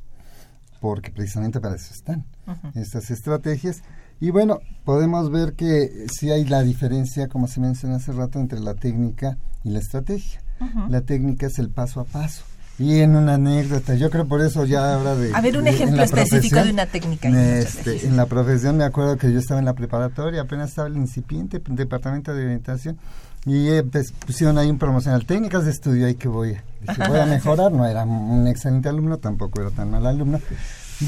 [0.80, 2.26] porque precisamente para eso están
[2.74, 3.82] estas estrategias.
[4.18, 8.61] Y bueno, podemos ver que sí hay la diferencia, como se mencionó hace rato, entre
[8.61, 10.40] la técnica y la estrategia.
[10.61, 10.88] Ujú.
[10.90, 12.42] La técnica es el paso a paso.
[12.79, 15.35] Y en una anécdota, yo creo por eso ya habla de...
[15.35, 19.16] A ver, un de- ejemplo específico de una técnica este, en la profesión me acuerdo
[19.16, 22.98] que yo estaba en la preparatoria, apenas estaba el incipiente departamento de orientación
[23.46, 26.57] y eh, pues, pusieron ahí un promocional, técnicas de estudio, ahí que voy.
[26.83, 30.38] Dije, voy a mejorar, no era un excelente alumno, tampoco era tan mal alumno.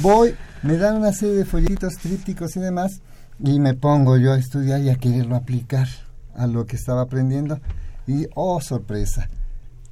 [0.01, 3.01] Voy, me dan una serie de folletos trípticos y demás
[3.45, 5.87] y me pongo yo a estudiar y a quererlo aplicar
[6.35, 7.61] a lo que estaba aprendiendo
[8.09, 9.29] y, oh, sorpresa,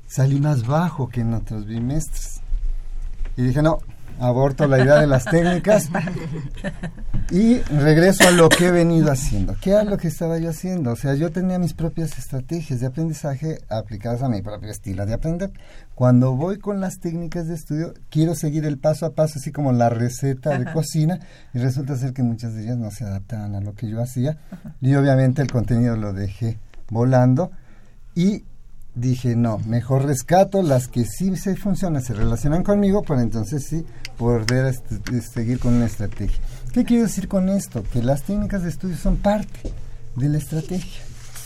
[0.07, 2.41] salí más bajo que en otros bimestres.
[3.37, 3.79] Y dije, no,
[4.19, 5.91] aborto la idea de las técnicas
[7.31, 9.55] y regreso a lo que he venido haciendo.
[9.61, 10.93] ¿Qué era lo que estaba yo haciendo?
[10.93, 15.13] O sea, yo tenía mis propias estrategias de aprendizaje aplicadas a mi propio estilo de
[15.13, 15.53] aprender.
[15.95, 19.73] Cuando voy con las técnicas de estudio, quiero seguir el paso a paso, así como
[19.73, 20.73] la receta de Ajá.
[20.73, 21.21] cocina,
[21.53, 24.39] y resulta ser que muchas de ellas no se adaptaban a lo que yo hacía.
[24.81, 27.51] Y obviamente el contenido lo dejé volando
[28.17, 28.45] y
[28.97, 33.85] dije, no, mejor rescato las que sí se funcionan, se relacionan conmigo, para entonces sí
[34.17, 36.39] poder este, seguir con una estrategia.
[36.73, 37.85] ¿Qué quiero decir con esto?
[37.93, 39.73] Que las técnicas de estudio son parte
[40.17, 41.03] de la estrategia.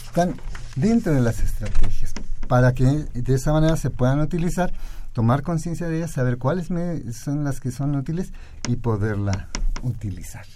[0.07, 0.37] Están
[0.77, 2.15] dentro de las estrategias,
[2.47, 4.73] para que de esa manera se puedan utilizar,
[5.13, 6.69] tomar conciencia de ellas, saber cuáles
[7.13, 8.33] son las que son útiles
[8.69, 9.49] y poderla
[9.83, 10.47] utilizar.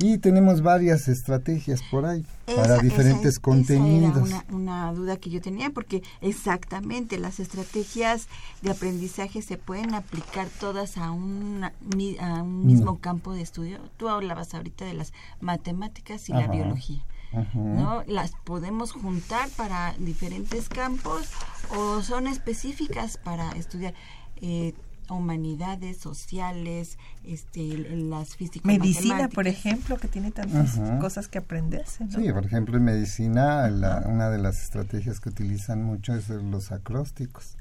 [0.00, 4.30] Y tenemos varias estrategias por ahí para diferentes esa- esa contenidos.
[4.30, 8.28] era una, una duda que yo tenía, porque exactamente las estrategias
[8.62, 11.72] de aprendizaje se pueden aplicar todas a, una
[12.20, 12.98] a un mismo No.
[12.98, 13.78] campo de estudio.
[13.96, 17.04] Tú hablabas ahorita de las matemáticas y la biología.
[17.52, 18.04] ¿no?
[18.06, 21.28] ¿Las podemos juntar para diferentes campos
[21.76, 23.92] o son específicas para estudiar
[24.40, 24.72] eh,
[25.10, 28.64] humanidades, sociales, este, las físicas?
[28.66, 30.98] Medicina, por ejemplo, que tiene tantas Ujú.
[31.00, 32.04] cosas que aprenderse.
[32.04, 32.18] ¿no?
[32.18, 36.72] Sí, por ejemplo, en medicina la- una de las estrategias que utilizan mucho es los
[36.72, 37.56] acrósticos.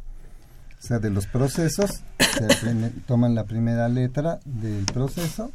[0.80, 5.52] O sea, de los procesos, se aprenden- toman la primera letra del proceso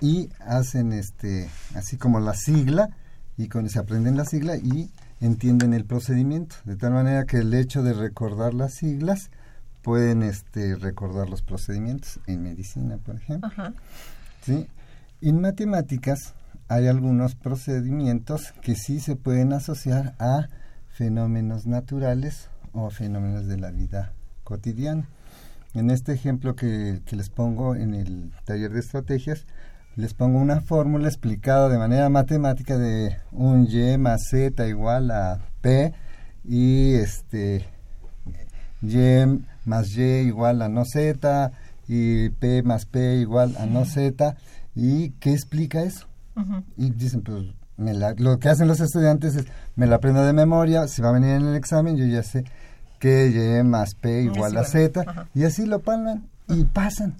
[0.00, 2.88] y hacen este, así como la sigla,
[3.36, 4.90] y con se aprenden la sigla y
[5.20, 9.30] entienden el procedimiento, de tal manera que el hecho de recordar las siglas
[9.82, 13.48] pueden este, recordar los procedimientos en medicina, por ejemplo.
[13.48, 13.74] Ajá.
[14.42, 14.68] ¿sí?
[15.20, 16.34] En matemáticas
[16.68, 20.48] hay algunos procedimientos que sí se pueden asociar a
[20.88, 24.12] fenómenos naturales o fenómenos de la vida
[24.44, 25.08] cotidiana.
[25.74, 29.46] En este ejemplo que, que les pongo en el taller de estrategias,
[29.96, 35.40] les pongo una fórmula explicada de manera matemática de un y más z igual a
[35.60, 35.92] p
[36.44, 37.66] y este
[38.80, 38.96] y
[39.64, 41.52] más y igual a no z
[41.88, 44.36] y p más p igual a no z.
[44.74, 46.06] Y qué explica eso
[46.78, 47.44] y dicen pues
[47.76, 49.44] me la- lo que hacen los estudiantes es
[49.76, 52.44] me la aprendo de memoria si va a venir en el examen yo ya sé
[52.98, 53.28] que
[53.60, 55.04] y más p igual a z.
[55.34, 57.14] Y así lo palman y pasan.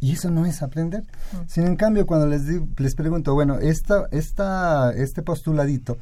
[0.00, 1.04] Y eso no es aprender.
[1.46, 5.96] Sin en cambio, cuando les, di- les pregunto, bueno, esta, esta, este postuladito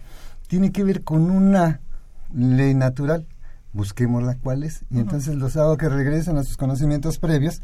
[0.49, 1.81] tiene que ver con una
[2.35, 3.27] ley natural,
[3.75, 7.61] busquémosla cuál es, y entonces los hago que regresen a sus conocimientos previos,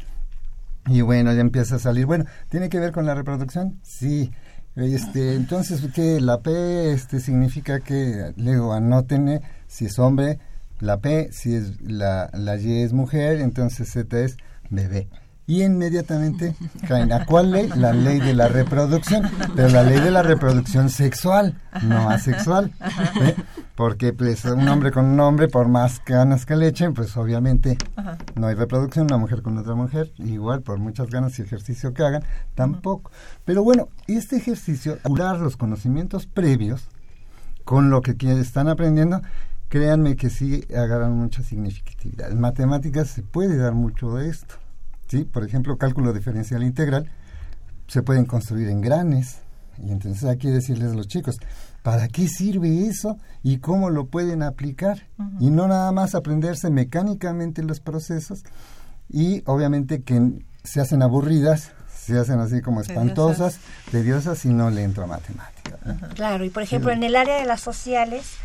[0.87, 3.79] y bueno, ya empieza a salir, bueno, ¿tiene que ver con la reproducción?
[3.81, 4.31] Sí.
[4.75, 6.21] Este, entonces, ¿qué?
[6.21, 10.39] La P este, significa que, luego anótenme si es hombre,
[10.79, 14.37] la P, si es la, la Y es mujer, entonces Z es
[14.69, 15.09] bebé.
[15.47, 16.55] Y inmediatamente
[16.87, 17.11] caen.
[17.11, 17.67] ¿A cuál ley?
[17.75, 22.71] La ley de la reproducción, pero la ley de la reproducción sexual, no asexual.
[23.21, 23.35] ¿eh?
[23.75, 27.77] Porque pues un hombre con un hombre, por más ganas que le echen, pues obviamente
[27.95, 28.17] Ajá.
[28.35, 32.03] no hay reproducción, una mujer con otra mujer, igual por muchas ganas y ejercicio que
[32.03, 32.23] hagan,
[32.55, 33.11] tampoco.
[33.43, 36.87] Pero bueno, este ejercicio, curar los conocimientos previos
[37.65, 39.21] con lo que están aprendiendo,
[39.69, 42.31] créanme que sí agarran mucha significatividad.
[42.31, 44.55] En matemáticas se puede dar mucho de esto.
[45.11, 45.25] ¿Sí?
[45.25, 47.09] Por ejemplo, cálculo diferencial integral
[47.87, 49.39] se pueden construir en granes.
[49.85, 51.37] Y entonces hay que decirles a los chicos,
[51.83, 55.07] ¿para qué sirve eso y cómo lo pueden aplicar?
[55.39, 58.43] Y no nada más aprenderse mecánicamente los procesos
[59.09, 63.59] y obviamente que se hacen aburridas, se hacen así como espantosas,
[63.91, 65.77] tediosas y no le entro a matemática.
[65.83, 66.09] ¿no?
[66.15, 68.37] Claro, y por ejemplo, en el área de las sociales,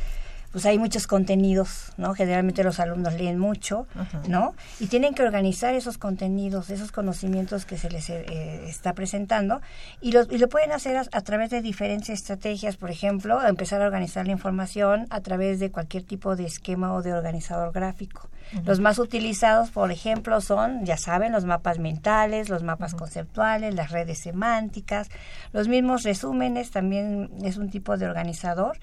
[0.53, 2.15] pues hay muchos contenidos, ¿no?
[2.15, 3.87] Generalmente los alumnos leen mucho,
[4.29, 4.55] ¿no?
[4.81, 9.61] Y tienen que organizar esos contenidos, esos conocimientos que se les eh, está presentando,
[10.01, 13.83] y lo, y lo pueden hacer a, a través de diferentes estrategias, por ejemplo, empezar
[13.83, 18.29] a organizar la información a través de cualquier tipo de esquema o de organizador gráfico.
[18.65, 23.91] Los más utilizados, por ejemplo, son, ya saben, los mapas mentales, los mapas conceptuales, las
[23.91, 25.09] redes semánticas,
[25.53, 28.79] los mismos resúmenes también es un tipo de organizador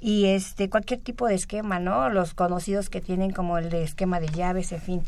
[0.00, 2.08] y este cualquier tipo de esquema, ¿no?
[2.10, 5.02] Los conocidos que tienen como el de esquema de llaves, en fin.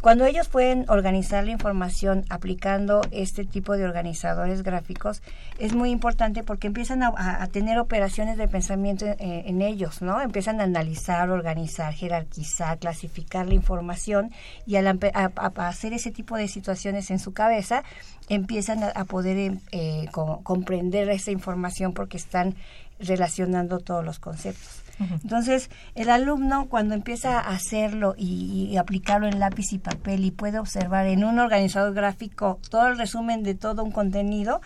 [0.00, 5.22] Cuando ellos pueden organizar la información aplicando este tipo de organizadores gráficos,
[5.58, 10.02] es muy importante porque empiezan a, a- a tener operaciones de pensamiento en, en ellos,
[10.02, 10.20] ¿no?
[10.20, 14.30] Empiezan a analizar, organizar, jerarquizar, clasificar la información
[14.66, 17.82] y al a hacer ese tipo de situaciones en su cabeza,
[18.28, 22.54] empiezan a, a poder em, eh, co- comprender esa información porque están
[23.00, 24.82] relacionando todos los conceptos.
[24.98, 30.30] Entonces, el alumno cuando empieza a hacerlo y, y aplicarlo en lápiz y papel y
[30.30, 34.60] puede observar en un organizador gráfico todo el resumen de todo un contenido,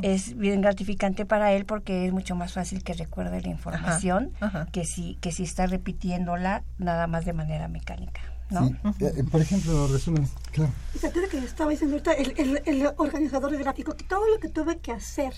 [0.00, 4.66] es bien gratificante para él porque es mucho más fácil que recuerde la información ajá.
[4.70, 8.20] que si que si está repitiéndola nada más de manera mecánica,
[8.50, 8.68] ¿no?
[8.68, 9.04] Sí.
[9.04, 10.72] Eh, por ejemplo, los resúmenes, claro.
[10.92, 14.78] Fíjate que estaba diciendo ahorita, el, el, el organizador gráfico, que todo lo que tuve
[14.78, 15.32] que hacer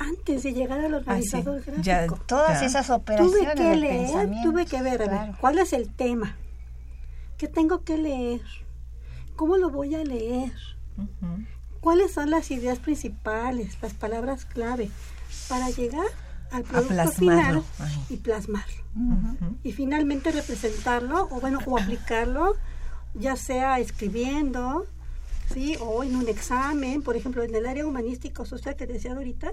[0.00, 1.82] antes de llegar al organizador gráfico.
[1.82, 5.36] Ya, todas esas operaciones Tuve que leer, tuve que ver, a ver, claro.
[5.40, 6.36] ¿cuál es el tema?
[7.36, 8.40] ¿Qué tengo que leer?
[9.36, 10.52] ¿Cómo lo voy a leer?
[11.80, 14.90] ¿Cuáles son las ideas principales, las palabras clave?
[15.48, 16.06] Para llegar
[16.50, 17.62] al producto final
[18.08, 18.82] y plasmarlo.
[19.62, 22.54] Y finalmente representarlo, o bueno, o aplicarlo,
[23.14, 24.86] ya sea escribiendo,
[25.52, 25.76] ¿sí?
[25.80, 29.52] O en un examen, por ejemplo, en el área humanística o social que decía ahorita,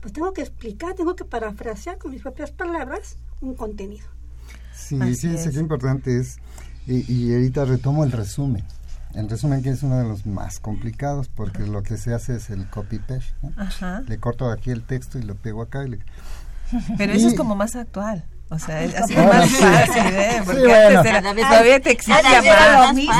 [0.00, 4.06] pues tengo que explicar, tengo que parafrasear con mis propias palabras un contenido.
[4.74, 5.54] Sí, Así fíjense es.
[5.54, 6.36] qué importante es,
[6.86, 8.64] y, y ahorita retomo el resumen.
[9.14, 12.50] El resumen que es uno de los más complicados porque lo que se hace es
[12.50, 13.32] el copy-paste.
[13.42, 14.00] ¿no?
[14.02, 15.84] Le corto aquí el texto y lo pego acá.
[15.84, 15.98] Y le-
[16.98, 18.24] Pero Y- eso es como más actual.
[18.50, 19.56] O sea, es así Bueno, más sí.
[19.56, 20.30] fácil, ¿eh?
[20.32, 20.98] Sí, Porque bueno.
[20.98, 22.88] antes era, vez- todavía te exigía más.
[22.88, 23.12] lo mismo.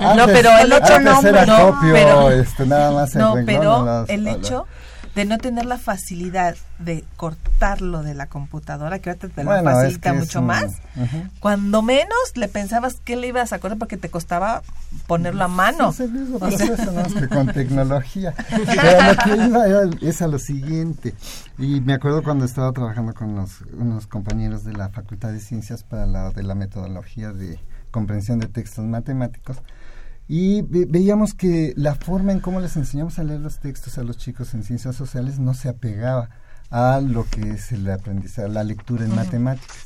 [0.00, 3.46] No, No, pero el hecho antes no, copio, pero, este, nada más el no, renglón,
[3.46, 4.66] pero no las- el hecho
[5.14, 9.70] de no tener la facilidad de cortarlo de la computadora, que ahorita te lo Bueno,
[9.70, 10.72] es facilita que mucho un- más,
[11.40, 14.62] cuando menos le pensabas que le ibas a cortar porque te costaba
[15.06, 15.90] ponerlo a mano.
[15.90, 18.34] Es el mismo O sea- proceso, más que con tecnología.
[18.50, 21.14] Pero lo que iba era- es a lo siguiente.
[21.58, 25.84] Y me acuerdo cuando estaba trabajando con los, unos compañeros de la Facultad de Ciencias
[25.84, 27.60] para la de la metodología de
[27.92, 29.58] comprensión de textos matemáticos.
[30.28, 34.02] Y ve- veíamos que la forma en cómo les enseñamos a leer los textos a
[34.02, 36.30] los chicos en ciencias sociales no se apegaba
[36.70, 39.20] a lo que es el aprendizaje, la lectura en Ujú.
[39.20, 39.76] matemáticas.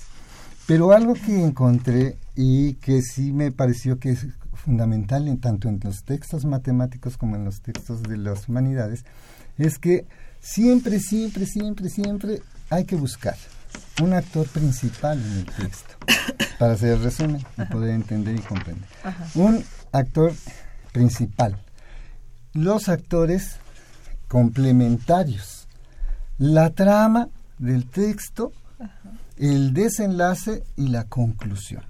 [0.67, 5.81] Pero algo que encontré y que sí me pareció que es fundamental en, tanto en
[5.83, 9.05] los textos matemáticos como en los textos de las humanidades
[9.57, 10.07] es que
[10.41, 13.37] siempre, siempre, siempre, siempre hay que buscar
[14.03, 15.95] un actor principal en el texto
[16.59, 18.89] para hacer el resumen y poder entender y comprender.
[19.03, 19.27] Ajá.
[19.35, 20.33] Un actor
[20.93, 21.59] principal.
[22.55, 23.57] Los actores
[24.29, 25.69] complementarios.
[26.39, 27.29] La trama
[27.59, 28.53] del texto,
[29.37, 31.83] el desenlace y la conclusión.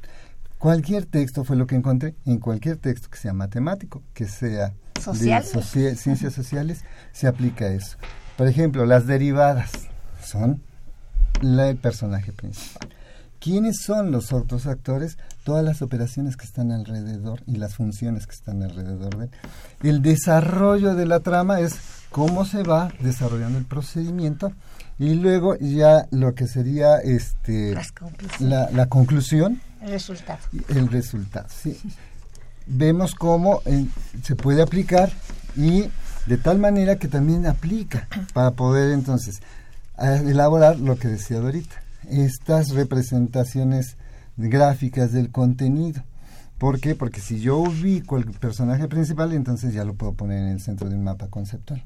[0.59, 4.73] Cualquier texto fue lo que encontré, en cualquier texto que sea matemático, que sea
[5.49, 7.97] de socia- ciencias sociales, se aplica eso.
[8.37, 9.71] Por ejemplo, las derivadas
[10.25, 10.63] son
[11.41, 12.89] la- el personaje principal.
[13.41, 15.17] ¿Quiénes son los otros actores?
[15.45, 19.31] Todas las operaciones que están alrededor y las funciones que están alrededor de él.
[19.83, 21.75] El desarrollo de la trama es
[22.11, 24.53] cómo se va desarrollando el procedimiento
[24.99, 27.77] y luego ya lo que sería este
[28.41, 30.41] la, la conclusión El resultado.
[30.69, 31.47] el resultado.
[31.49, 31.79] Sí.
[32.67, 33.87] Vemos cómo eh,
[34.23, 35.11] se puede aplicar
[35.57, 35.85] y
[36.27, 39.41] de tal manera que también aplica para poder entonces
[39.97, 41.77] a- elaborar lo que decía Dorita,
[42.09, 43.97] estas representaciones
[44.37, 46.03] gráficas del contenido.
[46.59, 46.97] ¿Por qué?
[46.97, 50.89] Porque si yo ubico el personaje principal, entonces ya lo puedo poner en el centro
[50.89, 51.85] de un mapa conceptual.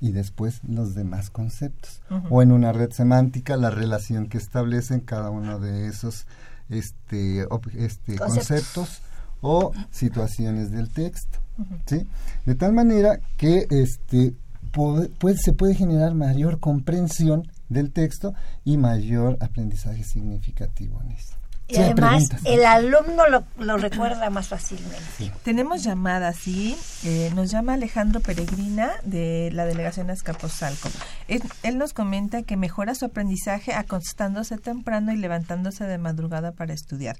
[0.00, 2.02] Y después los demás conceptos.
[2.28, 6.26] O en una red semántica, la relación que establecen cada uno de esos
[6.68, 8.48] este, ob- este, Conceptos.
[8.48, 9.02] conceptos
[9.40, 11.38] o situaciones del texto.
[11.86, 12.06] ¿sí?
[12.46, 14.34] De tal manera que este,
[14.72, 21.36] puede- puede- se puede generar mayor comprensión del texto y mayor aprendizaje significativo en esto.
[21.68, 25.32] Y Sí, además, el alumno lo, lo recuerda más fácilmente.
[25.44, 26.76] Tenemos llamadas, sí.
[27.04, 30.90] Eh, nos llama Alejandro Peregrina de la delegación Azcapotzalco.
[31.28, 36.74] Él, él nos comenta que mejora su aprendizaje acostándose temprano y levantándose de madrugada para
[36.74, 37.16] estudiar.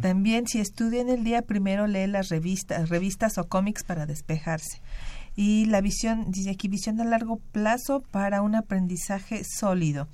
[0.00, 4.80] También si estudia en el día, primero lee las revistas, revistas o cómics para despejarse.
[5.36, 10.08] Y la visión, dice aquí, visión a largo plazo para un aprendizaje sólido.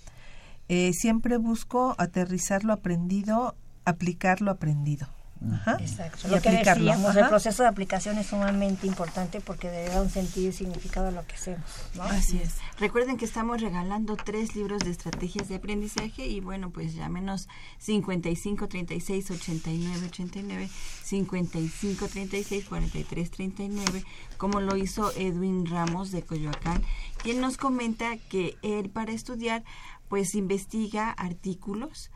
[0.68, 3.54] Eh, siempre busco aterrizar lo aprendido,
[3.84, 5.08] aplicar lo aprendido.
[5.52, 5.76] Ajá.
[5.80, 6.28] Exacto.
[6.28, 10.10] Y Lo que decíamos, el proceso de aplicación es sumamente importante porque debe dar un
[10.10, 11.64] sentido y significado a lo que hacemos.
[11.94, 12.04] ¿no?
[12.04, 12.54] Así es.
[12.78, 18.68] Recuerden que estamos regalando tres libros de estrategias de aprendizaje y bueno, pues llámenos 55
[18.68, 20.68] 36 89 89,
[21.02, 24.04] 55 36 43 39,
[24.38, 26.82] como lo hizo Edwin Ramos de Coyoacán,
[27.22, 29.64] quien nos comenta que él para estudiar
[30.08, 32.10] pues investiga artículos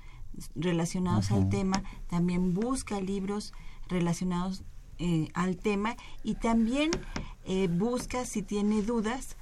[0.55, 3.53] relacionados al tema, también busca libros
[3.89, 4.63] relacionados
[4.99, 6.91] eh, al tema y también
[7.45, 9.37] eh, busca si tiene dudas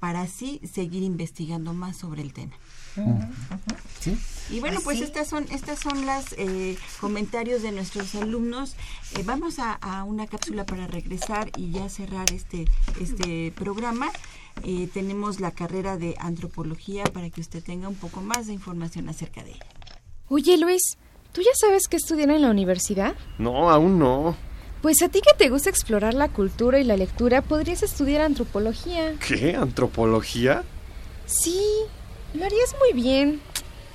[0.00, 2.54] para así seguir investigando más sobre el tema.
[4.00, 4.18] ¿Sí?
[4.50, 8.74] Y bueno, pues estas son estas son las eh, comentarios de nuestros alumnos.
[9.16, 12.64] Eh, vamos a, a una cápsula para regresar y ya cerrar este
[12.98, 14.10] este programa.
[14.64, 19.08] Eh, tenemos la carrera de antropología para que usted tenga un poco más de información
[19.08, 19.66] acerca de ella.
[20.32, 20.96] Oye, Luis,
[21.32, 23.16] ¿tú ya sabes qué estudiar en la universidad?
[23.38, 24.36] No, aún no.
[24.80, 29.14] Pues a ti que te gusta explorar la cultura y la lectura, podrías estudiar antropología.
[29.26, 29.56] ¿Qué?
[29.56, 30.62] ¿Antropología?
[31.26, 31.60] Sí,
[32.32, 33.40] lo harías muy bien.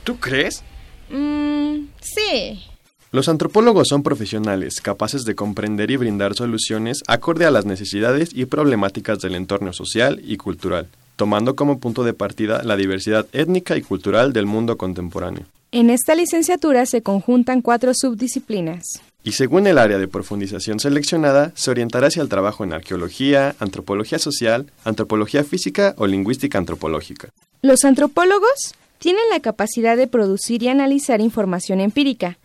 [0.03, 0.61] ¿Tú crees?
[1.09, 2.65] Mmm, sí.
[3.13, 8.43] Los antropólogos son profesionales capaces de comprender y brindar soluciones acorde a las necesidades y
[8.45, 10.89] problemáticas del entorno social y cultural.
[11.15, 15.45] tomando como punto de partida la diversidad étnica y cultural del mundo contemporáneo.
[15.72, 18.84] En esta licenciatura se conjuntan cuatro subdisciplinas.
[19.24, 24.20] Y según el área de profundización seleccionada, se orientará hacia el trabajo en arqueología, antropología
[24.20, 27.30] social, antropología física o lingüística antropológica.
[27.61, 32.38] Los antropólogos tienen la capacidad de producir y analizar información empírica,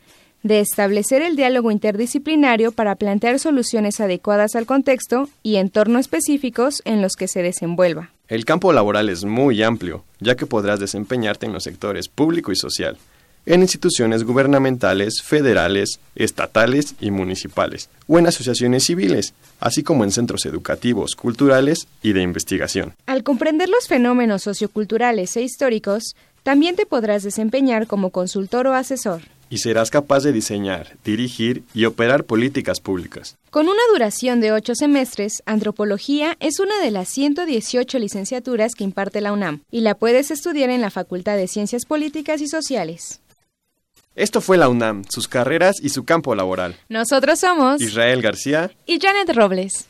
[0.43, 7.03] de establecer el diálogo interdisciplinario para plantear soluciones adecuadas al contexto y entorno específicos en
[7.03, 8.11] los que se desenvuelva.
[8.29, 12.57] El campo laboral es muy amplio, ya que podrás desempeñarte en los sectores público y
[12.57, 12.97] social,
[13.47, 20.47] en instituciones gubernamentales, federales, estatales y municipales, o en asociaciones civiles, así como en centros
[20.47, 22.95] educativos, culturales y de investigación.
[23.07, 29.23] Al comprender los fenómenos socioculturales e históricos, también te podrás desempeñar como consultor o asesor.
[29.53, 33.37] Y serás capaz de diseñar, dirigir y operar políticas públicas.
[33.51, 39.21] Con una duración de ocho semestres, Antropología es una de las 118 licenciaturas que imparte
[39.21, 43.21] la UNAM y la puedes estudiar en la Facultad de Ciencias Políticas y Sociales.
[44.17, 46.77] Esto fue la UNAM, sus carreras y su campo laboral.
[46.89, 49.90] Nosotros somos Israel García y Janet Robles.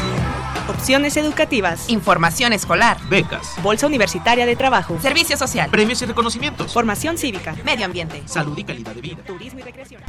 [0.67, 7.17] Opciones educativas, información escolar, Becas, bolsa universitaria de trabajo, servicio social, premios y reconocimientos, formación
[7.17, 9.23] cívica, medio ambiente, salud y calidad de vida.
[9.23, 10.01] turismo y recreación.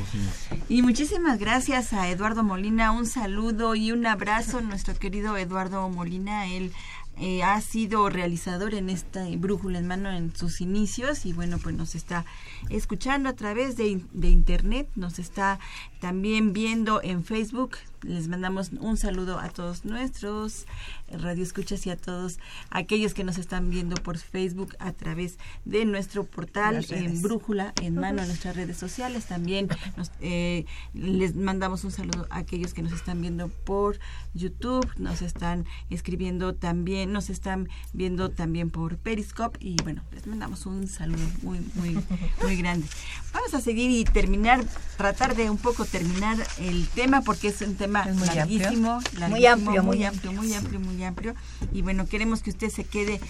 [0.69, 6.47] Y muchísimas gracias a Eduardo Molina, un saludo y un abrazo, nuestro querido Eduardo Molina,
[6.47, 6.73] él
[7.19, 11.77] eh, ha sido realizador en esta brújula en mano en sus inicios y bueno, pues
[11.77, 12.25] nos está
[12.71, 15.59] escuchando a través de, de internet, nos está
[16.03, 17.77] también viendo en Facebook.
[18.03, 20.67] Les mandamos un saludo a todos nuestros
[21.09, 22.41] radioescuchas y a todos
[22.71, 27.23] aquellos que nos están viendo por Facebook a través de nuestro portal en.
[27.23, 29.27] Brújula en mano en nuestras redes sociales.
[29.27, 34.01] También nos, eh, les mandamos un saludo a aquellos que nos están viendo por
[34.35, 40.67] YouTube, nos están escribiendo también, nos están viendo también por Periscope y bueno, les mandamos
[40.67, 41.97] un saludo muy, muy,
[42.43, 42.89] muy grande.
[43.33, 44.65] Vamos a seguir y terminar,
[44.97, 49.01] tratar de un poco terminar el tema porque es un tema Es muy larguísimo,
[49.47, 51.35] amplio, muy muy amplio, muy amplio, muy amplio.
[51.73, 53.21] Y bueno, queremos que usted se quede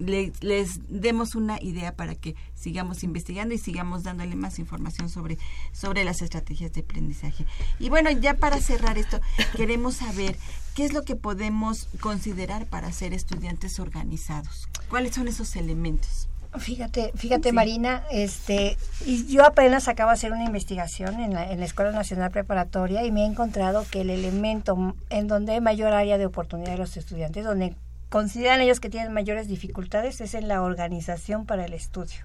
[0.00, 5.38] le- les demos una idea para que sigamos investigando y sigamos dándole más información sobre,
[5.72, 7.46] sobre las estrategias de aprendizaje.
[7.78, 9.20] Y bueno, ya para cerrar esto,
[9.56, 10.36] queremos saber
[10.74, 14.68] qué es lo que podemos considerar para ser estudiantes organizados.
[14.90, 16.26] ¿Cuáles son esos elementos?
[16.58, 17.54] Fíjate, fíjate Sí.
[17.54, 21.90] Marina, este, y yo apenas acabo de hacer una investigación en la, en la Escuela
[21.90, 26.26] Nacional Preparatoria y me he encontrado que el elemento en donde hay mayor área de
[26.26, 27.74] oportunidad de los estudiantes, donde
[28.14, 32.20] consideran ellos que tienen mayores dificultades, es en la organización para el estudio.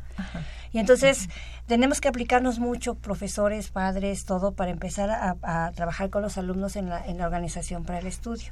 [0.71, 1.29] Y entonces
[1.65, 6.75] tenemos que aplicarnos mucho, profesores, padres, todo, para empezar a, a trabajar con los alumnos
[6.75, 8.51] en la, en la organización para el estudio.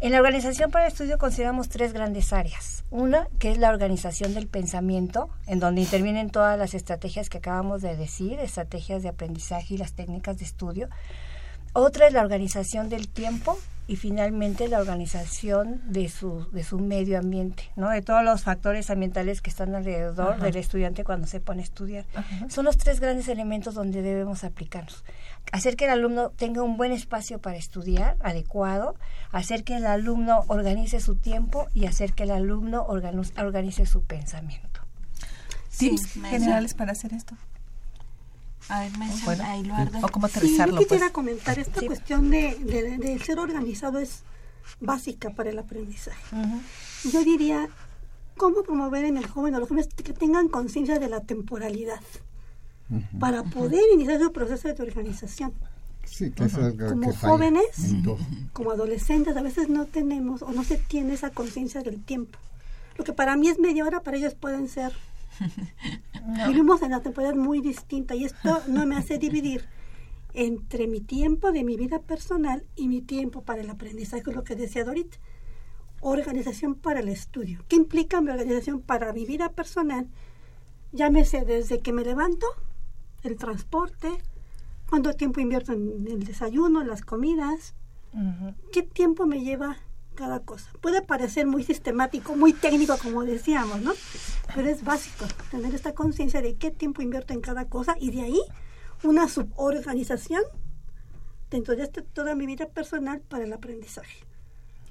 [0.00, 2.84] En la organización para el estudio consideramos tres grandes áreas.
[2.90, 7.80] Una, que es la organización del pensamiento, en donde intervienen todas las estrategias que acabamos
[7.80, 10.90] de decir, estrategias de aprendizaje y las técnicas de estudio.
[11.72, 17.18] Otra es la organización del tiempo y finalmente la organización de su, de su medio
[17.18, 17.90] ambiente, ¿no?
[17.90, 20.44] de todos los factores ambientales que están alrededor Ajá.
[20.44, 22.06] del estudiante cuando se pone a estudiar.
[22.48, 25.04] Son los tres grandes elementos donde debemos aplicarnos.
[25.52, 28.94] Hacer que el alumno tenga un buen espacio para estudiar, adecuado,
[29.32, 34.02] hacer que el alumno organice su tiempo y hacer que el alumno organi- organice su
[34.02, 34.80] pensamiento.
[35.76, 37.34] ¿Tips Sí, generales para hacer esto?
[38.68, 39.98] A ver, maestra, Bueno, ahí lo ardo.
[40.02, 41.12] o cómo Sí, aterrizarlo, yo quisiera pues.
[41.12, 44.22] comentar, esta cuestión de, de- de ser organizado es
[44.80, 46.22] básica para el aprendizaje.
[47.12, 47.68] Yo diría,
[48.36, 52.00] ¿cómo promover en el joven o los jóvenes que tengan conciencia de la temporalidad
[53.20, 55.52] para poder iniciar su proceso de organización?
[56.06, 57.64] Sí, que es algo Como que jóvenes,
[58.52, 62.38] como adolescentes, a veces no tenemos o no se tiene esa conciencia del tiempo.
[62.96, 64.92] Lo que para mí es media hora, para ellos pueden ser.
[66.46, 69.68] Vivimos en una temporada muy distinta y esto no me hace dividir
[70.32, 74.42] entre mi tiempo de mi vida personal y mi tiempo para el aprendizaje, es lo
[74.42, 75.14] que decía Dorit.
[76.00, 77.64] Organización para el estudio.
[77.68, 80.08] ¿Qué implica mi organización para mi vida personal?
[80.92, 82.46] Llámese desde que me levanto,
[83.22, 84.08] el transporte,
[84.88, 87.74] cuánto tiempo invierto en el desayuno, las comidas,
[88.72, 89.76] qué tiempo me lleva
[90.14, 90.70] cada cosa.
[90.80, 93.92] Puede parecer muy sistemático, muy técnico, como decíamos, ¿no?
[94.54, 98.22] Pero es básico tener esta conciencia de qué tiempo invierto en cada cosa y de
[98.22, 98.40] ahí
[99.02, 100.42] una suborganización
[101.50, 104.24] dentro de este, toda mi vida personal para el aprendizaje.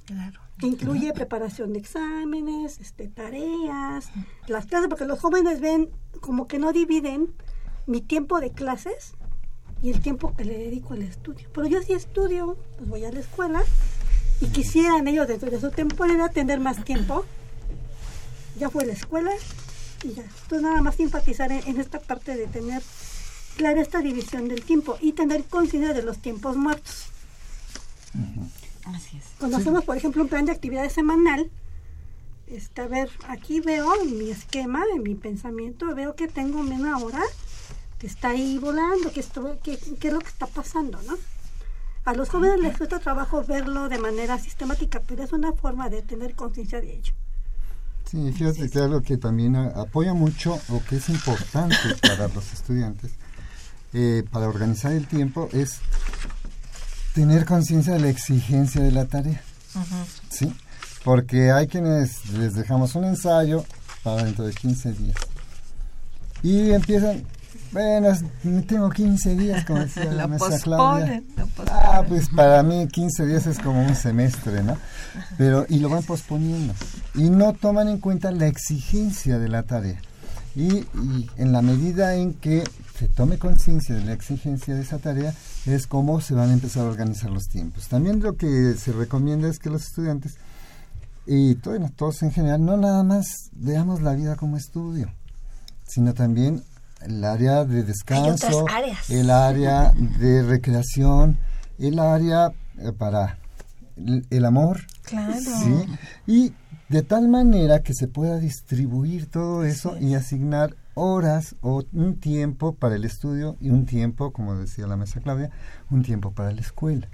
[0.05, 0.41] Claro.
[0.59, 4.11] Que incluye preparación de exámenes, este, tareas,
[4.47, 7.33] las clases, porque los jóvenes ven como que no dividen
[7.87, 9.15] mi tiempo de clases
[9.81, 11.49] y el tiempo que le dedico al estudio.
[11.53, 13.63] Pero yo sí estudio, pues voy a la escuela
[14.43, 17.23] y quisieran ellos dentro de su temporada tener más tiempo.
[18.59, 19.31] Ya fue la escuela
[20.03, 20.23] y ya.
[20.23, 22.83] Entonces nada más simpatizar en, en esta parte de tener
[23.55, 27.05] clara esta división del tiempo y tener conciencia de los tiempos muertos.
[28.83, 29.23] Así es.
[29.39, 31.49] Cuando hacemos, por ejemplo, un plan de actividades semanal,
[32.47, 36.97] este, a ver, aquí veo en mi esquema, en mi pensamiento, veo que tengo una
[36.97, 37.23] hora
[37.97, 41.17] que está ahí volando, que, estoy, que, que es lo que está pasando, ¿no?
[42.05, 46.01] A los jóvenes les cuesta trabajo verlo de manera sistemática, pero es una forma de
[46.01, 47.13] tener conciencia de ello.
[48.09, 53.13] Sí, fíjate que algo que también apoya mucho o que es importante para los estudiantes
[53.93, 55.79] eh, para organizar el tiempo es
[57.13, 59.41] tener conciencia de la exigencia de la tarea.
[60.29, 60.53] ¿sí?
[61.03, 63.63] Porque hay quienes les dejamos un ensayo
[64.03, 65.15] para dentro de 15 días.
[66.41, 67.23] Y empiezan,
[67.71, 68.09] bueno,
[68.67, 71.23] tengo 15 días, como decía la maestra Claudia.
[71.95, 74.75] Ah, pues para mí 15 días es como un semestre, ¿no?
[75.37, 76.73] Pero, y lo van posponiendo.
[77.13, 80.01] Y no toman en cuenta la exigencia de la tarea.
[80.55, 82.63] Y, y en la medida en que
[82.97, 85.35] se tome conciencia de la exigencia de esa tarea,
[85.67, 87.87] es cómo se van a empezar a organizar los tiempos.
[87.89, 90.33] También lo que se recomienda es que los estudiantes,
[91.27, 95.13] y bueno, todos en general, no nada más veamos la vida como estudio,
[95.87, 96.63] sino también
[97.01, 98.65] el área de descanso,
[99.09, 101.37] el área de recreación,
[101.79, 103.37] el área eh, para
[104.29, 105.33] el, amor, Claro.
[105.35, 105.85] ¿sí?
[106.27, 106.53] Y
[106.89, 112.73] de tal manera que se pueda distribuir todo eso y asignar horas o un tiempo
[112.75, 115.49] para el estudio y un tiempo, como decía la maestra Claudia,
[115.89, 117.07] un tiempo para la escuela.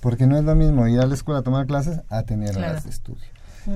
[0.00, 2.72] Porque no es lo mismo ir a la escuela a tomar clases a tener Claro.
[2.72, 3.24] horas de estudio.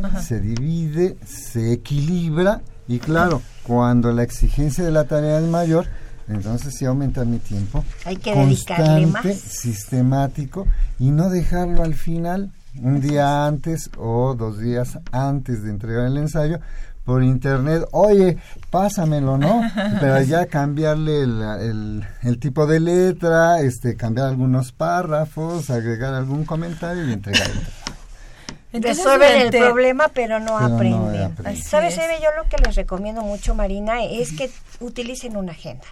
[0.02, 0.20] Ajá.
[0.22, 5.86] Se divide, se equilibra y claro, cuando la exigencia de la tarea es mayor,
[6.28, 7.84] entonces sí aumenta mi tiempo.
[8.04, 9.40] Hay que dedicarle constante, más.
[9.40, 10.66] sistemático
[10.98, 12.50] y no dejarlo al final,
[12.82, 16.60] un día antes o dos días antes de entregar el ensayo
[17.04, 18.36] por internet, oye,
[18.70, 19.62] pásamelo, ¿no?
[20.00, 26.44] Pero ya cambiarle el, el- el tipo de letra, este, cambiar algunos párrafos, agregar algún
[26.44, 27.48] comentario y entregar.
[28.70, 31.22] Entonces, Resuelven el problema, pero no Pero no aprenden.
[31.32, 31.62] aprenden.
[31.62, 31.96] ¿Sabes.
[31.96, 32.18] Eve?
[32.22, 34.50] Yo lo que les recomiendo mucho, Marina, es que
[34.80, 35.84] utilicen una agenda.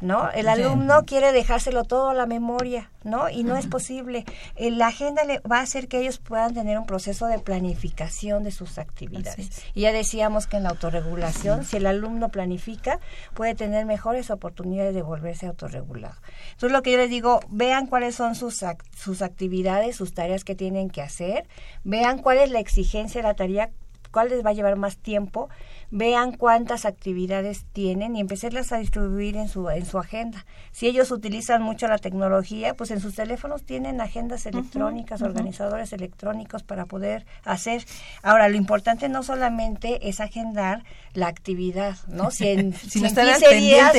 [0.00, 0.30] ¿No?
[0.30, 0.48] El Sí.
[0.48, 3.28] alumno quiere dejárselo todo a la memoria, ¿no?
[3.28, 4.24] Y no es posible.
[4.56, 8.42] Eh, La agenda le va a hacer que ellos puedan tener un proceso de planificación
[8.42, 9.62] de sus actividades.
[9.74, 12.98] Y ya decíamos que en la autorregulación, si el alumno planifica,
[13.34, 16.16] puede tener mejores oportunidades de volverse autorregulado.
[16.52, 18.64] Entonces, lo que yo les digo, vean cuáles son sus,
[18.96, 21.46] sus actividades, sus tareas que tienen que hacer,
[21.84, 23.70] vean cuál es la exigencia de la tarea,
[24.10, 25.48] cuál les va a llevar más tiempo,
[25.92, 30.44] vean cuántas actividades tienen y empezarlas a distribuir en su, en su agenda.
[30.72, 36.62] Si ellos utilizan mucho la tecnología, pues en sus teléfonos tienen agendas electrónicas, organizadores electrónicos
[36.62, 37.84] para poder hacer.
[38.22, 40.84] Ahora, lo importante no solamente es agendar
[41.14, 42.30] la actividad, ¿no?
[42.30, 43.92] Si en, si en estar al 15 días,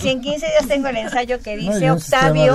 [0.00, 2.52] si en 15 días tengo el ensayo que dice Octavio,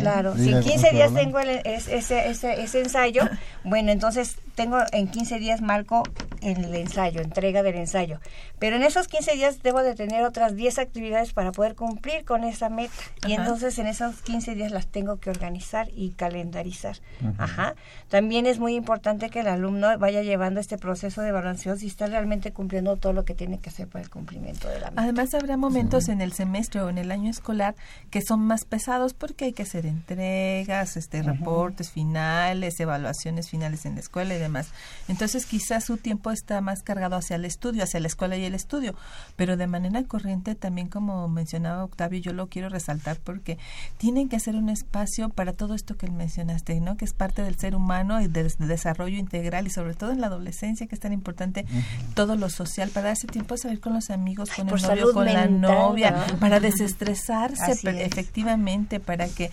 [0.00, 3.22] claro, si en ir 15 días tengo el- es- ese, ese, ese ensayo,
[3.64, 6.02] bueno, entonces tengo en 15 días marco
[6.42, 8.20] el ensayo, entrega del ensayo.
[8.58, 12.44] Pero en esos 15 días debo de tener otras 10 actividades para poder cumplir con
[12.44, 12.92] esa meta.
[13.26, 13.42] Y Ajá.
[13.42, 16.96] entonces en esos 15 días las tengo que organizar y calendarizar.
[17.20, 17.34] Ujú.
[17.38, 17.74] Ajá.
[18.08, 22.06] También es muy importante que el alumno vaya llevando este proceso de evaluación si está
[22.06, 25.02] realmente cumpliendo todo lo que tiene que hacer para el cumplimiento de la meta.
[25.02, 27.74] Además habrá momentos en el semestre o en el año escolar
[28.10, 33.94] que son más pesados porque hay que hacer entregas, este reportes finales, evaluaciones finales en
[33.94, 34.68] la escuela y demás.
[35.08, 38.54] Entonces quizás su tiempo está más cargado hacia el estudio, hacia la escuela y el
[38.54, 38.94] estudio,
[39.36, 43.58] pero de manera corriente también como mencionaba Octavio, yo lo quiero resaltar porque
[43.98, 46.96] tienen que hacer un espacio para todo esto que mencionaste, ¿no?
[46.96, 50.26] Que es parte del ser humano y del desarrollo integral y sobre todo en la
[50.28, 51.66] adolescencia que es tan importante
[52.14, 55.12] todo lo social para darse tiempo a salir con los amigos, con Por el novio,
[55.12, 56.38] con la novia, ¿no?
[56.38, 57.72] para desestresarse
[58.04, 59.50] efectivamente para que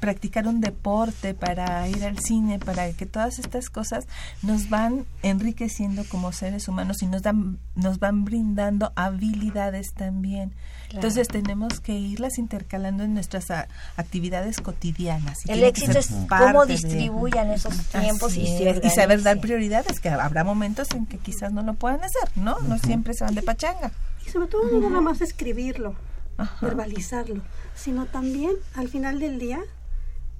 [0.00, 4.04] practicar un deporte, para ir al cine, para que todas estas cosas
[4.42, 10.52] nos van enriqueciendo como seres humanos y nos dan nos van brindando habilidades también.
[10.92, 15.38] Entonces tenemos que irlas intercalando en nuestras a- actividades cotidianas.
[15.46, 20.00] Y El éxito es cómo de- distribuyan esos tiempos y es, y saber dar prioridades,
[20.00, 22.58] que habrá momentos en que quizás no lo puedan hacer, ¿no?
[22.60, 23.92] No siempre se van de pachanga.
[24.26, 25.94] Y sobre todo no nada más escribirlo,
[26.60, 27.42] verbalizarlo,
[27.74, 29.60] sino también al final del día,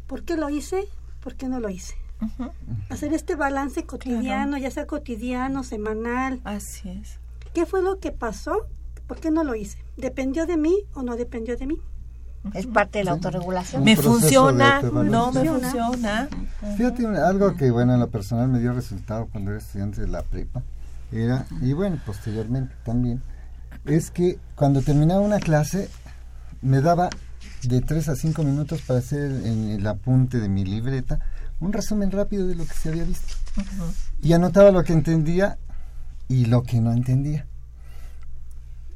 [0.07, 0.89] ¿por qué lo hice?
[1.23, 1.95] ¿Por qué no lo hice?
[2.91, 6.41] Hacer este balance cotidiano, ya sea cotidiano, semanal.
[6.45, 7.19] Así es.
[7.55, 8.67] ¿Qué fue lo que pasó?
[9.07, 9.79] ¿Por qué no lo hice?
[9.97, 11.81] ¿Dependió de mí o no dependió de mí?
[12.55, 13.85] Es parte de la autorregulación.
[13.85, 16.29] Me funciona, no me funciona.
[16.77, 20.23] Fíjate, algo que, bueno, en lo personal me dio resultado cuando era estudiante de la
[20.23, 20.63] prepa,
[21.13, 23.23] era, y bueno, posteriormente también,
[23.85, 25.89] es que cuando terminaba una clase
[26.63, 27.11] me daba
[27.63, 31.21] de 3 a 5 minutos para hacer en el apunte de mi libreta
[31.61, 33.35] un resumen rápido de lo que se había visto.
[34.23, 35.59] Y anotaba lo que entendía
[36.29, 37.47] y lo que no entendía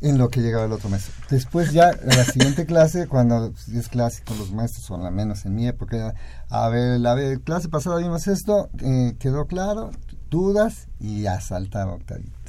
[0.01, 1.11] en lo que llegaba el otro mes.
[1.31, 5.55] Después ya en la siguiente clase, cuando es clásico los maestros, o al menos en
[5.55, 6.15] mi época,
[6.49, 9.91] a ver, la clase pasada vimos esto, eh, quedó claro,
[10.31, 12.44] dudas y ya saltaba Octavito.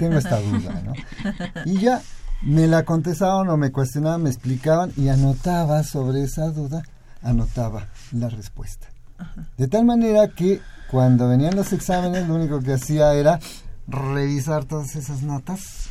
[0.00, 0.94] Tengo esta duda, ¿no?
[1.66, 2.00] Y ya
[2.40, 6.82] me la contestaban o me cuestionaban, me explicaban y anotaba sobre esa duda,
[7.20, 8.88] anotaba la respuesta.
[9.58, 13.38] De tal manera que cuando venían los exámenes, lo único que hacía era
[13.86, 15.90] revisar todas esas notas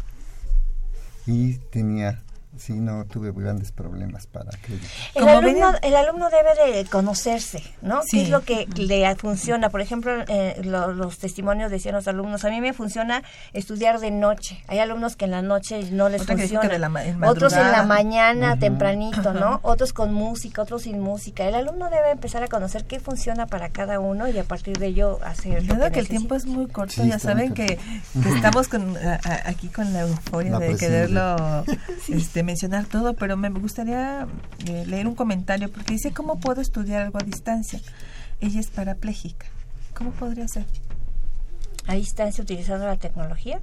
[1.27, 2.23] y tenía,
[2.59, 4.89] sí, no tuve grandes problemas para acreditar.
[5.15, 8.01] El alumno, el alumno debe de conocerse, ¿no?
[8.03, 8.17] Sí.
[8.17, 9.69] ¿Qué es lo que le funciona?
[9.69, 14.11] Por ejemplo, eh, lo- los testimonios decían los alumnos, a mí me funciona estudiar de
[14.11, 14.61] noche.
[14.67, 16.77] Hay alumnos que en la noche no les Otra que que funciona.
[16.89, 19.59] la en otros en la mañana, tempranito, ¿no?
[19.63, 21.47] Otros con música, otros sin música.
[21.47, 24.87] El alumno debe empezar a conocer qué funciona para cada uno y a partir de
[24.87, 27.65] ello hacer lo Dado que que el tiempo es muy corto, Sí, ya saben que,
[28.23, 31.35] que estamos con, a- a- aquí con la euforia La de presión quererlo
[32.07, 34.27] de- este, mencionar todo, pero me gustaría
[34.65, 37.79] eh, leer un comentario porque dice, ¿cómo puedo estudiar algo a distancia?
[38.41, 39.45] Ella es parapléjica.
[39.95, 40.65] ¿Cómo podría ser?
[41.87, 43.59] ¿A distancia utilizando la tecnología?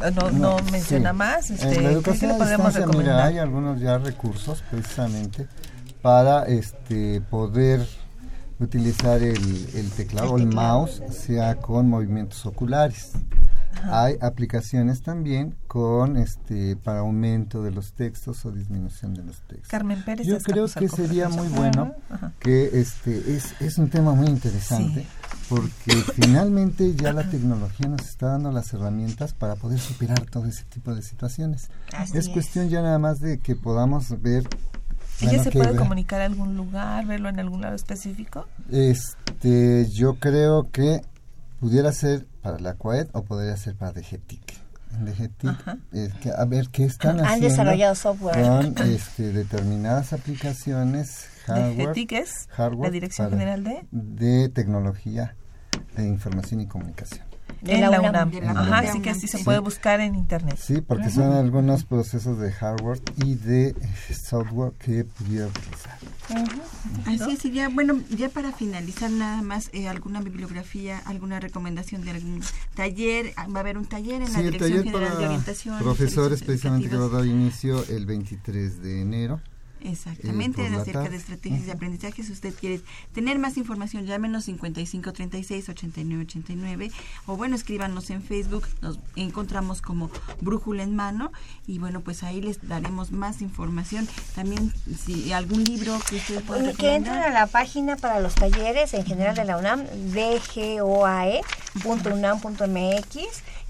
[0.00, 1.50] Ah, No, no menciona más.
[1.50, 3.26] En Este, la ¿qué- ¿Qué educación le a podemos distancia, mira, recomendar?
[3.28, 5.46] hay algunos ya recursos precisamente
[6.00, 7.86] para este poder
[8.58, 9.36] utilizar el,
[9.74, 13.12] el teclado o el mouse, sea con movimientos oculares.
[13.84, 19.68] Hay aplicaciones también con este para aumento de los textos o disminución de los textos.
[19.68, 22.32] Carmen Pérez Yo creo al que sería muy bueno Ajá.
[22.38, 25.06] que este es, es un tema muy interesante
[25.48, 30.64] porque finalmente ya la tecnología nos está dando las herramientas para poder superar todo ese
[30.64, 31.70] tipo de situaciones.
[31.94, 32.32] Así es es.
[32.32, 34.44] cuestión ya nada más de que podamos ver
[35.20, 38.46] ¿Ella bueno, se puede comunicar a algún lugar, verlo en algún lado específico?
[38.70, 41.02] Este, yo creo que
[41.60, 44.60] pudiera ser para la CUAED o podría ser para DGTIC.
[44.92, 48.42] En DGTIC, eh, que- a ver qué están Han haciendo desarrollado software.
[48.74, 53.86] con este, determinadas aplicaciones, hardware, DGTIC es hardware la Dirección General de...
[53.90, 55.34] de tecnología
[55.96, 57.24] de información y comunicación.
[57.64, 58.30] En la UNAM.
[58.30, 59.44] De la Ajá, así que sí se Sí.
[59.44, 60.58] puede buscar en internet.
[60.60, 63.74] Sí, porque son algunos procesos de hardware y de eh,
[64.14, 65.98] software que pudiera utilizar.
[67.06, 72.02] Así es, y ya, bueno, ya para finalizar nada más, eh, alguna bibliografía, alguna recomendación
[72.02, 72.40] de algún
[72.74, 75.14] taller, Ah, va a haber un taller en Sí, la el Dirección taller General de
[75.16, 75.78] para Orientación.
[75.78, 79.40] profesores precisamente que va a dar inicio el 23 de enero.
[79.84, 82.22] Exactamente, eh, la acerca de estrategias de aprendizaje.
[82.22, 82.80] Si usted quiere
[83.12, 86.90] tener más información, llámenos 55 36 89 89
[87.26, 88.66] o bueno, escríbanos en Facebook.
[88.80, 90.10] Nos encontramos como
[90.40, 91.32] Brújula en Mano
[91.66, 94.08] y bueno, pues ahí les daremos más información.
[94.34, 94.72] También,
[95.04, 97.28] si algún libro que usted pueda Y que entren recomendar.
[97.28, 101.42] a la página para los talleres en general de la UNAM, dgoae.unam.mx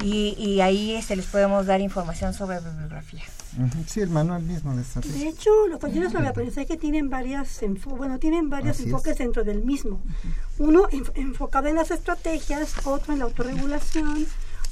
[0.02, 3.22] y, y ahí este, les podemos dar información sobre bibliografía.
[3.86, 5.18] Sí, el manual mismo de estrategia.
[5.18, 5.78] De hecho, los
[6.10, 7.60] sobre aprendizaje tienen varias
[7.96, 8.88] bueno, tienen varios Así es.
[8.88, 10.00] enfoques dentro del mismo.
[10.58, 14.26] Uno enf- enfocado en las estrategias, otro en la autorregulación,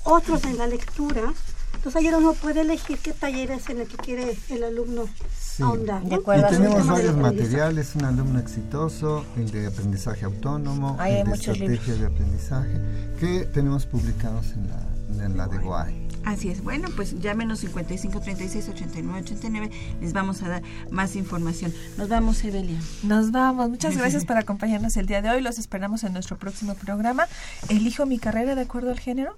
[0.04, 1.32] otros en la lectura.
[1.74, 5.04] Entonces ayer uno puede elegir qué taller es en el que quiere el alumno
[5.38, 5.62] Sí.
[5.62, 6.02] ahondar.
[6.04, 6.16] ¿no?
[6.16, 11.32] Y tenemos varios materiales, un alumno exitoso, el de aprendizaje autónomo, Ay, hay el de
[11.34, 12.80] estrategias de aprendizaje,
[13.20, 16.08] que tenemos publicados en la, en la de GOAE.
[16.24, 16.62] Así es.
[16.62, 19.70] Bueno, pues llámenos 55 36 89 89.
[20.00, 21.72] Les vamos a dar más información.
[21.96, 22.78] Nos vamos, Evelia.
[23.02, 23.70] Nos vamos.
[23.70, 25.40] Muchas gracias por acompañarnos el día de hoy.
[25.40, 27.26] Los esperamos en nuestro próximo programa.
[27.68, 29.36] Elijo mi carrera de acuerdo al género.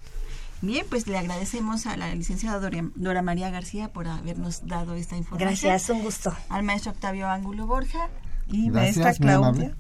[0.61, 5.17] Bien, pues le agradecemos a la licenciada Dora, Dora María García por habernos dado esta
[5.17, 5.49] información.
[5.49, 6.33] Gracias, un gusto.
[6.49, 8.09] Al maestro Octavio Ángulo Borja.
[8.47, 9.27] Y Gracias, maestra.
[9.27, 9.75] Claudia.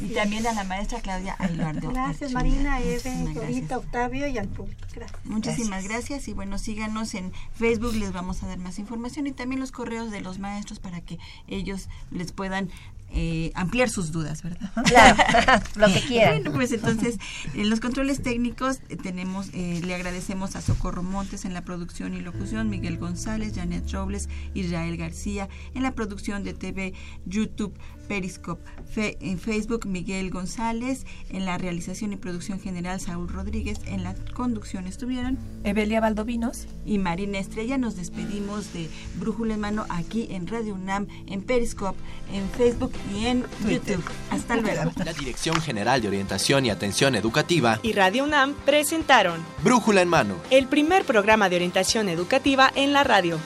[0.00, 1.90] Y también a la maestra Claudia Ailardo.
[1.90, 2.32] Gracias.
[2.32, 3.32] Marina, Eve, gracias.
[3.32, 4.80] Florita, Octavio y al público.
[4.94, 5.24] Gracias.
[5.24, 6.28] Muchísimas gracias.
[6.28, 10.10] y bueno, síganos en Facebook, les vamos a dar más información y también los correos
[10.10, 12.70] de los maestros para que ellos les puedan
[13.10, 14.70] eh, ampliar sus dudas, ¿verdad?
[14.84, 16.42] Claro, lo que quieran.
[16.42, 17.18] Bueno, pues entonces,
[17.54, 22.14] en los controles técnicos eh, tenemos, eh, le agradecemos a Socorro Montes en la producción
[22.14, 27.72] y locución, Miguel González, Janet Robles, Israel García, en la producción de TV, YouTube,
[28.06, 34.02] Periscope, Fe- en Facebook, Miguel González, en la realización y producción general, Saúl Rodríguez, en
[34.04, 37.78] la conducción estuvieron Evelia Valdovinos y Marina Estrella.
[37.78, 38.88] Nos despedimos de
[39.18, 41.98] Brújula en Mano aquí en Radio UNAM, en Periscope,
[42.32, 44.04] en Facebook y en YouTube.
[44.30, 44.92] Hasta luego.
[45.04, 50.34] La Dirección General de Orientación y Atención Educativa Y Radio UNAM presentaron Brújula en Mano.
[50.50, 53.38] el primer programa de orientación educativa en la radio.